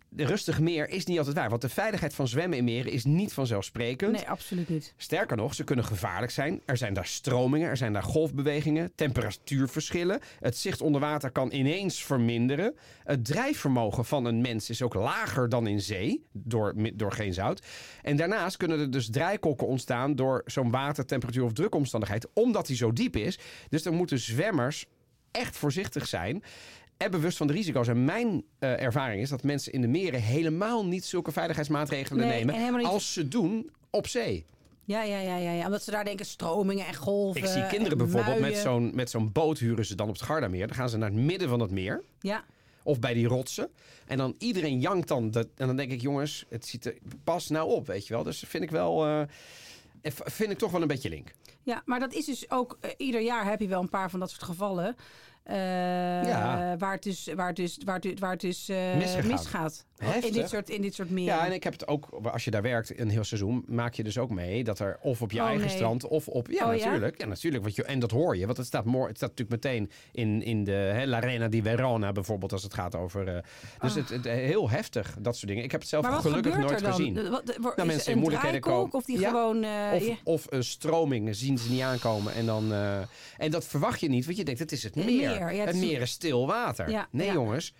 [0.08, 1.48] De rustige meer is niet altijd waar.
[1.48, 4.12] Want de veiligheid van zwemmen in meren is niet vanzelfsprekend.
[4.12, 4.94] Nee, absoluut niet.
[4.96, 6.60] Sterker nog, ze kunnen gevaarlijk zijn.
[6.64, 10.20] Er zijn daar stromingen, er zijn daar golfbewegingen, temperatuurverschillen.
[10.40, 12.74] Het zicht onder water kan ineens verminderen.
[13.04, 17.66] Het drijfvermogen van een mens is ook lager dan in zee, door, door geen zout.
[18.02, 22.92] En daarnaast kunnen er dus draaikokken ontstaan door zo'n watertemperatuur of drukomstandigheid, omdat die zo
[22.92, 23.38] diep is.
[23.68, 24.86] Dus dan moeten zwemmers
[25.30, 26.42] echt voorzichtig zijn.
[26.96, 27.88] En bewust van de risico's.
[27.88, 32.44] En mijn eh, ervaring is dat mensen in de meren helemaal niet zulke veiligheidsmaatregelen Nee,
[32.44, 32.76] nemen.
[32.78, 34.44] niet- als ze doen op zee.
[34.84, 35.64] Ja, ja, ja, ja, ja.
[35.64, 37.40] Omdat ze daar denken stromingen en golven.
[37.42, 40.22] Ik zie kinderen en bijvoorbeeld met zo'n, met zo'n boot huren ze dan op het
[40.22, 40.66] Gardameer.
[40.66, 42.02] Dan gaan ze naar het midden van het meer.
[42.20, 42.44] Ja,
[42.82, 43.68] Of bij die rotsen.
[44.06, 45.30] En dan iedereen jankt dan.
[45.30, 48.22] Dat, en dan denk ik, jongens, het ziet er pas nou op, weet je wel.
[48.22, 49.06] Dus vind ik wel...
[49.06, 49.22] eh,
[50.24, 51.32] vind ik toch wel een beetje link.
[51.62, 52.78] ja, maar dat is dus ook...
[52.80, 54.96] eh, ieder jaar heb je wel een paar van dat soort gevallen.
[55.46, 55.56] Eh,
[56.28, 56.74] Ja.
[56.78, 58.76] Waar het dus, waar het dus, waar het, waar het dus eh,
[59.26, 59.84] misgaat.
[60.20, 61.34] In dit soort, in dit soort meren.
[61.34, 64.04] Ja, en ik heb het ook, als je daar werkt een heel seizoen, maak je
[64.04, 65.74] dus ook mee dat er of op je Oh, eigen nee.
[65.76, 66.48] strand of op.
[66.50, 66.84] Ja, Oh, ja?
[66.84, 67.20] natuurlijk.
[67.20, 67.62] Ja, natuurlijk.
[67.62, 70.42] Want je, en dat hoor je, want het staat, mooi, het staat natuurlijk meteen in,
[70.42, 73.28] in de hè, L'Arena di Verona bijvoorbeeld, als het gaat over.
[73.28, 73.42] eh,
[73.80, 75.64] dus het, het, heel heftig, dat soort dingen.
[75.64, 76.10] Ik heb het zelf Ah.
[76.10, 77.14] maar wat gelukkig gebeurt nooit er dan?
[77.14, 77.30] gezien.
[77.62, 78.92] Wat, Nou, mensen in moeilijkheden komen.
[78.94, 79.28] Of die Ja.
[79.28, 79.64] gewoon...
[79.94, 82.34] Of, of een stroming zien ze niet aankomen.
[82.34, 82.72] En, dan,
[83.36, 85.35] en dat verwacht je niet, want je denkt, het is Het meer.
[85.38, 86.90] Meer, ja, het meer is stil water.
[86.90, 87.32] Ja, nee, ja.
[87.32, 87.72] jongens.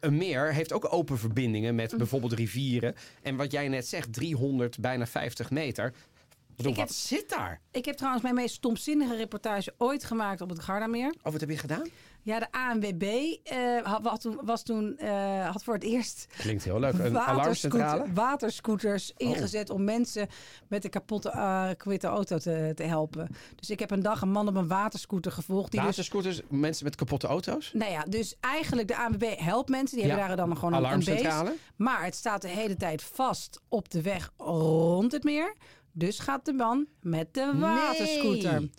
[0.00, 2.94] Een meer heeft ook open verbindingen met bijvoorbeeld rivieren.
[3.22, 5.86] En wat jij net zegt, 300, bijna 50 meter.
[5.86, 7.60] Ik bedoel, Ik wat heb- zit daar?
[7.70, 11.14] Ik heb trouwens mijn meest stomzinnige reportage ooit gemaakt op het Gardameer.
[11.22, 11.88] Oh, wat heb je gedaan?
[12.24, 13.02] Ja, de ANWB
[13.44, 16.92] eh, had, was toen, was toen, eh, had voor het eerst Klinkt heel leuk.
[16.98, 19.28] Een waterscooter, waterscooters Oh.
[19.28, 20.28] ingezet om mensen
[20.68, 23.28] met een kapotte kwitte auto te, te helpen.
[23.56, 25.70] Dus ik heb een dag een man op een waterscooter gevolgd.
[25.70, 27.70] Die dus, Waterscooters, mensen met kapotte auto's?
[27.72, 29.96] nou ja, dus eigenlijk de ANWB helpt mensen.
[29.98, 30.16] Die Ja.
[30.16, 31.54] hebben daar dan gewoon een, een Alarmcentrale?
[31.76, 35.54] Maar het staat de hele tijd vast op de weg rond het meer.
[35.92, 38.60] Dus gaat de man met de waterscooter.
[38.60, 38.70] Nee.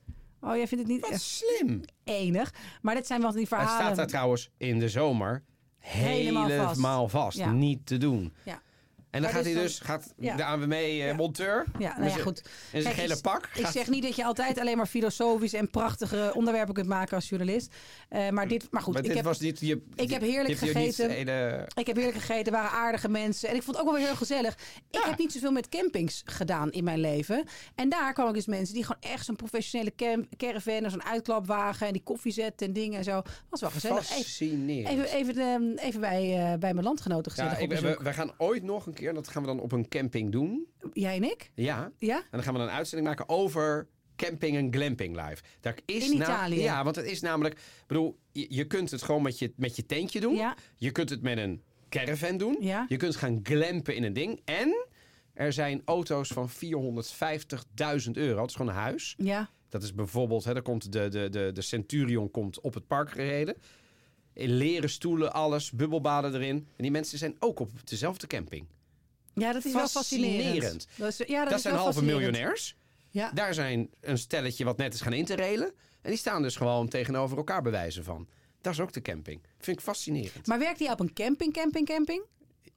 [0.45, 1.81] Oh, jij vindt het niet Wat echt slim.
[2.03, 2.53] enig.
[2.81, 3.73] Maar dit zijn wel die Het verhalen.
[3.73, 5.43] staat daar trouwens in de zomer
[5.79, 7.23] Helemaal helemaal vast.
[7.23, 7.37] vast.
[7.37, 7.51] Ja.
[7.51, 8.33] Niet te doen.
[8.45, 8.61] Ja.
[9.15, 10.35] En dan gaat hij dus gaat ja.
[10.35, 11.65] de ANWB-monteur...
[11.79, 12.41] Ja, nou ja, goed.
[12.71, 13.49] In zijn gele ik- pak.
[13.53, 17.15] Ik gaat- zeg niet dat je altijd alleen maar filosofisch en prachtige onderwerpen kunt maken
[17.15, 17.73] als journalist.
[18.09, 19.59] Eh, maar, dit, maar goed, maar ik dit heb, was niet...
[19.59, 21.09] Je, ik heb heerlijk niet gegeten.
[21.09, 23.49] hele- ik heb heerlijk gegeten, waren aardige mensen.
[23.49, 24.57] En ik vond het ook wel weer heel gezellig.
[24.91, 27.45] Ik heb niet zoveel met campings gedaan in mijn leven.
[27.75, 30.83] En daar kwam ik dus mensen die gewoon echt zo'n professionele camp, caravan...
[30.83, 33.21] en zo'n uitklapwagen en die koffie zetten en dingen en zo.
[33.49, 34.05] was wel gezellig.
[34.05, 34.87] Fascinerend.
[34.87, 38.31] even, even, ehm, even bij, eh, bij mijn landgenoten gezellig ja, ik, we, we gaan
[38.37, 40.67] ooit nog een keer, dat gaan we dan op een camping doen.
[40.93, 41.51] Jij en ik?
[41.53, 41.91] Ja.
[41.97, 42.17] Ja?
[42.17, 45.43] En dan gaan we dan een uitzending maken over camping en glamping live.
[45.59, 46.61] Daar is In Italië?
[46.61, 47.59] Ja, want het is namelijk...
[47.87, 50.35] Bedoel, je, je kunt het gewoon met je, met je tentje doen.
[50.35, 50.55] Ja.
[50.75, 52.57] Je kunt het met een caravan doen.
[52.59, 52.85] Ja.
[52.89, 54.41] Je kunt gaan glampen in een ding.
[54.45, 54.87] En
[55.33, 56.55] er zijn auto's van 450.000
[58.11, 58.41] euro.
[58.41, 59.15] Het is gewoon een huis.
[59.17, 59.49] Ja.
[59.69, 63.09] Dat is bijvoorbeeld, hè, daar komt de, de, de, de Centurion komt op het park
[63.09, 63.55] gereden.
[64.33, 66.55] In leren stoelen, alles, bubbelbaden erin.
[66.55, 68.65] En die mensen zijn ook op dezelfde camping.
[69.35, 70.87] Ja, dat is wel fascinerend.
[70.95, 72.75] Dat, is, ja, dat, Dat, is zijn halve miljonairs.
[73.09, 73.31] Ja.
[73.33, 75.73] Daar zijn een stelletje wat net is gaan interrailen.
[76.01, 78.27] En die staan dus gewoon tegenover elkaar bewijzen van.
[78.61, 79.41] Dat is ook de camping.
[79.59, 80.47] Vind ik fascinerend.
[80.47, 82.23] Maar werkt hij op een camping, camping, camping?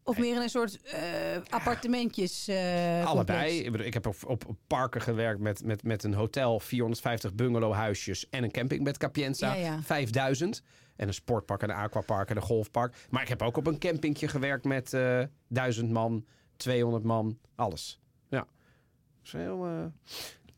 [0.02, 1.00] Of meer in een soort eh,
[1.48, 2.48] appartementjes?
[2.48, 3.38] eh, Allebei.
[3.38, 3.64] complex?
[3.66, 7.34] Ik, bedoel, ik heb op, op op parken gewerkt met, met, met een hotel, 450
[7.34, 9.54] bungalowhuisjes en een camping met Capienza.
[9.54, 9.82] Ja, ja.
[9.82, 10.62] 5000.
[10.96, 12.94] En een sportpark en een aquapark en een golfpark.
[13.10, 16.26] Maar ik heb ook op een campingje gewerkt met eh 1000 man,
[16.58, 18.00] 200 man, alles.
[18.28, 18.38] Ja.
[18.38, 18.46] Dat
[19.24, 19.84] is heel, eh,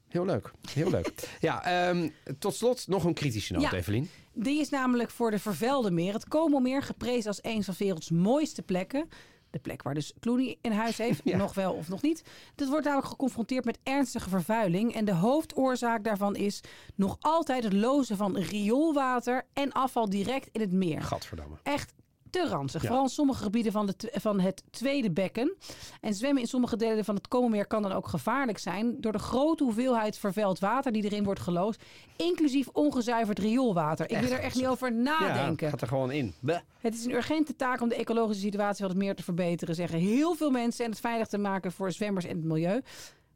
[0.08, 0.50] heel leuk.
[0.72, 1.12] Heel leuk.
[1.40, 3.72] Ja, ehm, tot slot nog een kritische noot, Ja.
[3.72, 4.10] Evelien.
[4.32, 6.12] Die is namelijk voor de vervuilde meer.
[6.12, 9.08] Het Komelmeer geprezen als een van werelds mooiste plekken.
[9.50, 11.36] De plek waar dus Clooney in huis heeft, Ja.
[11.36, 12.22] nog wel of nog niet.
[12.54, 14.94] Dat wordt namelijk geconfronteerd met ernstige vervuiling.
[14.94, 16.60] En de hoofdoorzaak daarvan is
[16.94, 21.02] nog altijd het lozen van rioolwater en afval direct in het meer.
[21.02, 21.56] Gadverdamme.
[21.62, 21.92] echt
[22.30, 22.80] te ranzig.
[22.82, 22.86] Ja.
[22.88, 25.54] Vooral in sommige gebieden van, de, van het tweede bekken.
[26.00, 29.00] En zwemmen in sommige delen van het Komenmeer kan dan ook gevaarlijk zijn...
[29.00, 31.82] door de grote hoeveelheid vervuild water die erin wordt geloosd...
[32.16, 34.10] inclusief ongezuiverd rioolwater.
[34.10, 35.70] Ik wil er echt niet over Ja, nadenken.
[35.70, 36.34] gaat er gewoon in.
[36.40, 36.60] Bleh.
[36.78, 39.74] Het is een urgente taak om de ecologische situatie van het meer te verbeteren...
[39.74, 40.84] zeggen heel veel mensen...
[40.84, 42.80] en het veilig te maken voor zwemmers en het milieu.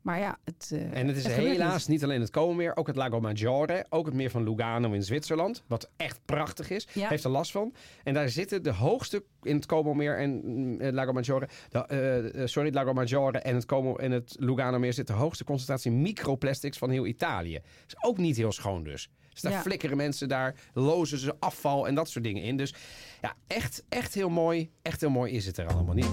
[0.04, 1.88] Maar ja, het eh, En het is helaas niet.
[1.88, 5.62] niet alleen het Comermeer, ook het Lago Maggiore, ook het meer van Lugano in Zwitserland,
[5.66, 7.08] wat echt prachtig is, Ja.
[7.08, 7.74] heeft er last van.
[8.02, 10.32] En daar zitten de hoogste in het Comermeer en
[10.78, 14.36] het Lago Maggiore, de, eh, eh, sorry, het Lago Maggiore en het Como en het
[14.38, 17.60] Lugano-meer zit de hoogste concentratie microplastics van heel Italië.
[17.86, 19.10] is ook niet heel schoon dus.
[19.32, 19.60] Dus daar Ja.
[19.60, 22.56] flikkeren mensen, daar lozen ze afval en dat soort dingen in.
[22.56, 22.74] Dus
[23.20, 24.70] ja, echt, echt heel mooi.
[24.82, 26.10] Echt heel mooi is het er allemaal niet.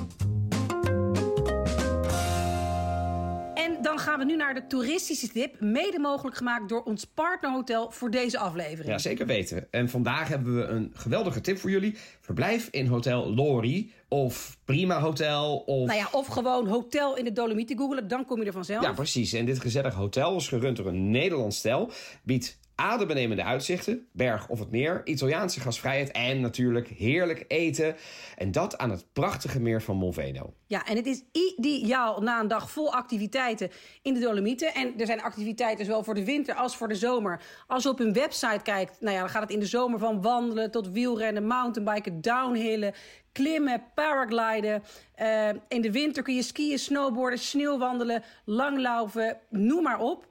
[3.81, 5.59] Dan gaan we nu naar de toeristische tip.
[5.59, 8.87] Mede mogelijk gemaakt door ons partnerhotel voor deze aflevering.
[8.87, 9.67] Ja, zeker weten.
[9.71, 11.97] En vandaag hebben we een geweldige tip voor jullie.
[12.21, 15.87] Verblijf in Hotel Lori of Prima Hotel of...
[15.87, 18.83] Nou ja, of gewoon hotel in de Dolomieten googelen, dan kom je er vanzelf.
[18.83, 19.33] Ja, precies.
[19.33, 21.91] En dit gezellig hotel is gerund door een Nederlands stel.
[22.23, 27.95] Biedt adembenemende uitzichten, berg of het meer, Italiaanse gasvrijheid en natuurlijk heerlijk eten.
[28.37, 30.53] En dat aan het prachtige meer van Molveno.
[30.67, 33.69] Ja, en het is ideaal na een dag vol activiteiten
[34.01, 34.73] in de Dolomieten.
[34.73, 37.41] En er zijn activiteiten zowel voor de winter als voor de zomer.
[37.67, 40.21] Als je op hun website kijkt, nou ja, dan gaat het in de zomer van
[40.21, 42.93] wandelen tot wielrennen, mountainbiken, downhillen,
[43.31, 44.83] klimmen, paragliden.
[45.21, 50.27] Uh, in de winter kun je skiën, snowboarden, sneeuwwandelen, langlaufen, noem maar op.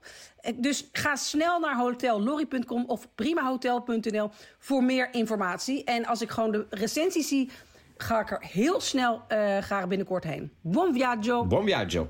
[0.55, 4.29] Dus ga snel naar hotellorry.com of primahotel.nl
[4.59, 5.83] voor meer informatie.
[5.83, 7.49] En als ik gewoon de recensie zie,
[7.97, 10.51] ga ik er heel snel uh, graag binnenkort heen.
[10.61, 11.45] Buon viaggio!
[11.45, 12.07] Buon viaggio!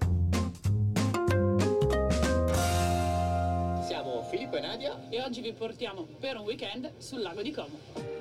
[3.88, 8.21] Siamo Filippo e Nadia e oggi vi portiamo per un weekend sul lago di Como.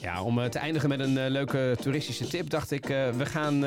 [0.00, 3.60] Ja, om te eindigen met een uh, leuke toeristische tip, dacht ik, uh, we gaan.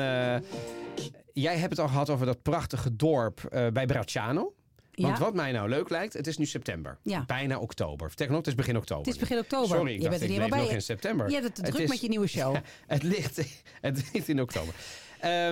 [1.32, 3.40] Jij hebt het al gehad over dat prachtige dorp
[3.72, 4.54] bij Bracciano.
[4.92, 5.24] Want Ja.
[5.24, 6.98] wat mij nou leuk lijkt, het is nu september.
[7.02, 7.24] Ja.
[7.26, 8.08] Bijna oktober.
[8.08, 9.04] Vertel nog, het is begin oktober.
[9.04, 9.76] Het is begin oktober.
[9.76, 10.58] Sorry, ik je bent er helemaal bij.
[10.60, 11.26] nog in september.
[11.28, 12.56] Je hebt het te druk is- met je nieuwe show.
[12.86, 13.42] Het ligt,
[13.80, 14.74] het ligt in oktober.
[15.20, 15.48] Eh,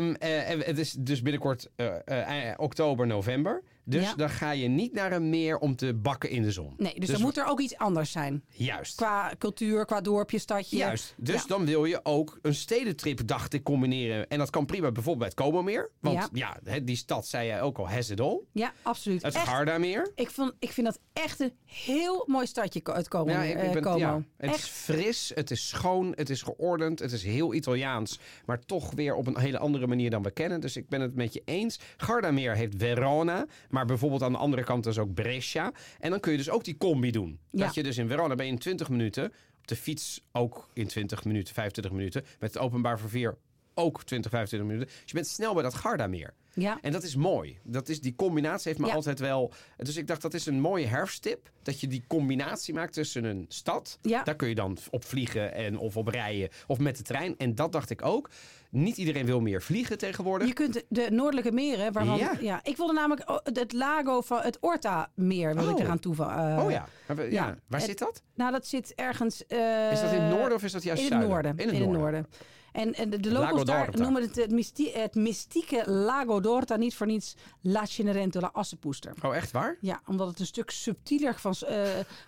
[0.50, 3.62] en het is dus binnenkort eh, eh, eh, oktober, november.
[3.84, 4.14] Dus Ja.
[4.14, 6.74] dan ga je niet naar een meer om te bakken in de zon.
[6.76, 8.44] Nee, dus, dan moet er ook iets anders zijn.
[8.48, 8.94] Juist.
[8.96, 10.76] Qua cultuur, qua dorpje, stadje.
[10.76, 11.14] Juist.
[11.16, 11.46] Dus Ja.
[11.46, 14.28] dan wil je ook een stedentrip, dacht ik, combineren.
[14.28, 15.90] En dat kan prima bijvoorbeeld bij het Komomeer.
[16.00, 16.56] Want Ja.
[16.82, 18.40] die stad, zei jij ook al, has it all.
[18.52, 19.22] Ja, absoluut.
[19.22, 20.12] Het Gardameer.
[20.14, 23.30] ik, vond, ik vind dat echt een heel mooi stadje, het Como.
[23.30, 23.98] Ja, ik, ik eh, ben, Como.
[23.98, 24.68] ja, het is echt.
[24.68, 28.18] fris, het is schoon, het is geordend, het is heel Italiaans.
[28.46, 30.60] Maar toch weer op een hele andere manier dan we kennen.
[30.60, 31.80] Dus ik ben het met je eens.
[31.96, 35.72] Gardameer heeft Verona, maar bijvoorbeeld aan de andere kant is ook Brescia.
[35.98, 37.38] En dan kun je dus ook die combi doen.
[37.50, 37.64] Ja.
[37.64, 39.24] Dat je dus in Verona ben je in 20 minuten,
[39.58, 42.24] op de fiets ook in 20 minuten, 25 minuten.
[42.38, 43.36] Met het openbaar vervoer
[43.74, 44.94] ook 20, 25 minuten.
[45.00, 46.34] Dus je bent snel bij dat Gardameer.
[46.54, 46.78] Ja.
[46.82, 47.58] En dat is mooi.
[47.62, 48.94] Dat is, die combinatie heeft me Ja.
[48.94, 49.52] altijd wel...
[49.76, 51.50] Dus ik dacht, dat is een mooie herfsttip.
[51.62, 53.98] Dat je die combinatie maakt tussen een stad.
[54.02, 54.22] Ja.
[54.22, 56.48] Daar kun je dan op vliegen en, of op rijden.
[56.66, 57.34] Of met de trein.
[57.38, 58.30] En dat dacht ik ook.
[58.70, 60.48] Niet iedereen wil meer vliegen tegenwoordig.
[60.48, 62.18] Je kunt de noordelijke meren, waarvan...
[62.18, 62.32] Ja.
[62.40, 62.60] Ja.
[62.62, 65.80] ik wilde namelijk oh, het lago van het Orta-meer wil ik Oh.
[65.82, 66.34] eraan toevoegen.
[66.58, 66.88] oh ja.
[67.16, 67.22] Ja.
[67.22, 67.44] ja.
[67.66, 68.22] Waar Het- zit dat?
[68.34, 69.46] Nou, dat zit ergens...
[69.46, 71.42] eh, Is dat in het noorden of is dat juist in het zuiden?
[71.56, 71.74] noorden.
[71.74, 72.26] In het noorden.
[72.72, 77.06] En, en de, locals daar noemen het het, mysti- het mystieke Lago d'Orta niet voor
[77.06, 79.12] niets La Cenerentola Assepoester.
[79.22, 79.76] Oh, echt waar?
[79.80, 81.82] Ja, omdat het een stuk subtieler van, eh,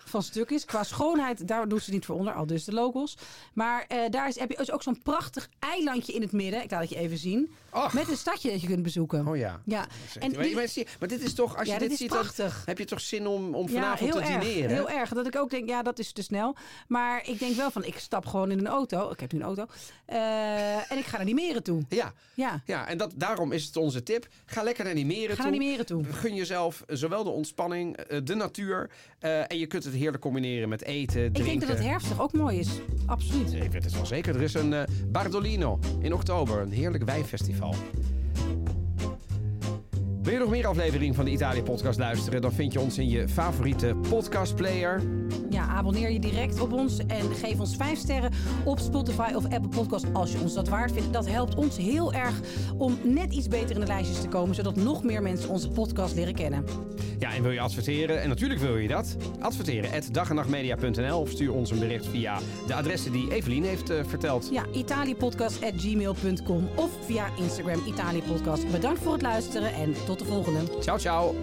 [0.05, 0.65] van stuk is.
[0.65, 3.17] Qua schoonheid, daar doen ze niet voor onder, al dus de locals.
[3.53, 6.63] Maar eh, daar is, heb je ook zo'n prachtig eilandje in het midden.
[6.63, 7.51] Ik laat het je even zien.
[7.93, 9.27] Met een stadje dat je kunt bezoeken.
[9.27, 9.61] Oh ja.
[9.65, 9.85] Ja,
[10.19, 12.85] En maar, die- maar dit is toch, als Ja, je dit ziet, dan heb je
[12.85, 14.43] toch zin om, om ja, vanavond heel te erg.
[14.43, 14.69] dineren?
[14.75, 15.09] Heel erg.
[15.09, 16.55] Dat ik ook denk, ja, dat is te snel.
[16.87, 19.11] Maar ik denk wel van, ik stap gewoon in een auto.
[19.11, 19.65] Ik heb nu een auto.
[20.33, 21.81] Eh, en ik ga naar die meren toe.
[21.89, 24.27] Ja, Ja, ja, en dat, daarom is het onze tip.
[24.45, 25.43] Ga lekker naar die meren ga toe.
[25.51, 26.03] naar die meren toe.
[26.03, 28.89] Gun jezelf zowel de ontspanning, eh, de natuur.
[29.19, 31.41] eh, en je kunt het heerlijk combineren met eten, drinken.
[31.41, 32.69] Ik denk dat het herfstig ook mooi is.
[33.05, 33.53] Absoluut.
[33.53, 34.35] Ik weet het wel zeker.
[34.35, 36.61] Er is een eh, Bardolino in oktober.
[36.61, 37.75] Een heerlijk wijnfestival.
[40.21, 42.41] Wil je nog meer afleveringen van de Italië-podcast luisteren?
[42.41, 45.01] Dan vind je ons in je favoriete podcastplayer.
[45.49, 48.31] Ja, abonneer je direct op ons en geef ons 5 sterren
[48.63, 51.13] op Spotify of Apple Podcast als je ons dat waard vindt.
[51.13, 52.39] Dat helpt ons heel erg
[52.77, 56.15] om net iets beter in de lijstjes te komen, zodat nog meer mensen onze podcast
[56.15, 56.65] leren kennen.
[57.19, 58.21] Ja, en wil je adverteren?
[58.21, 59.17] En natuurlijk wil je dat.
[59.39, 64.03] Adverteren at dagennachtmedia.nl of stuur ons een bericht via de adressen die Evelien heeft eh,
[64.05, 64.49] verteld.
[64.51, 68.71] Ja, italiepodcast.gmail.com of via Instagram Italiepodcast.
[68.71, 70.59] Bedankt voor het luisteren en tot de volgende.
[70.79, 71.35] Ciao, ciao.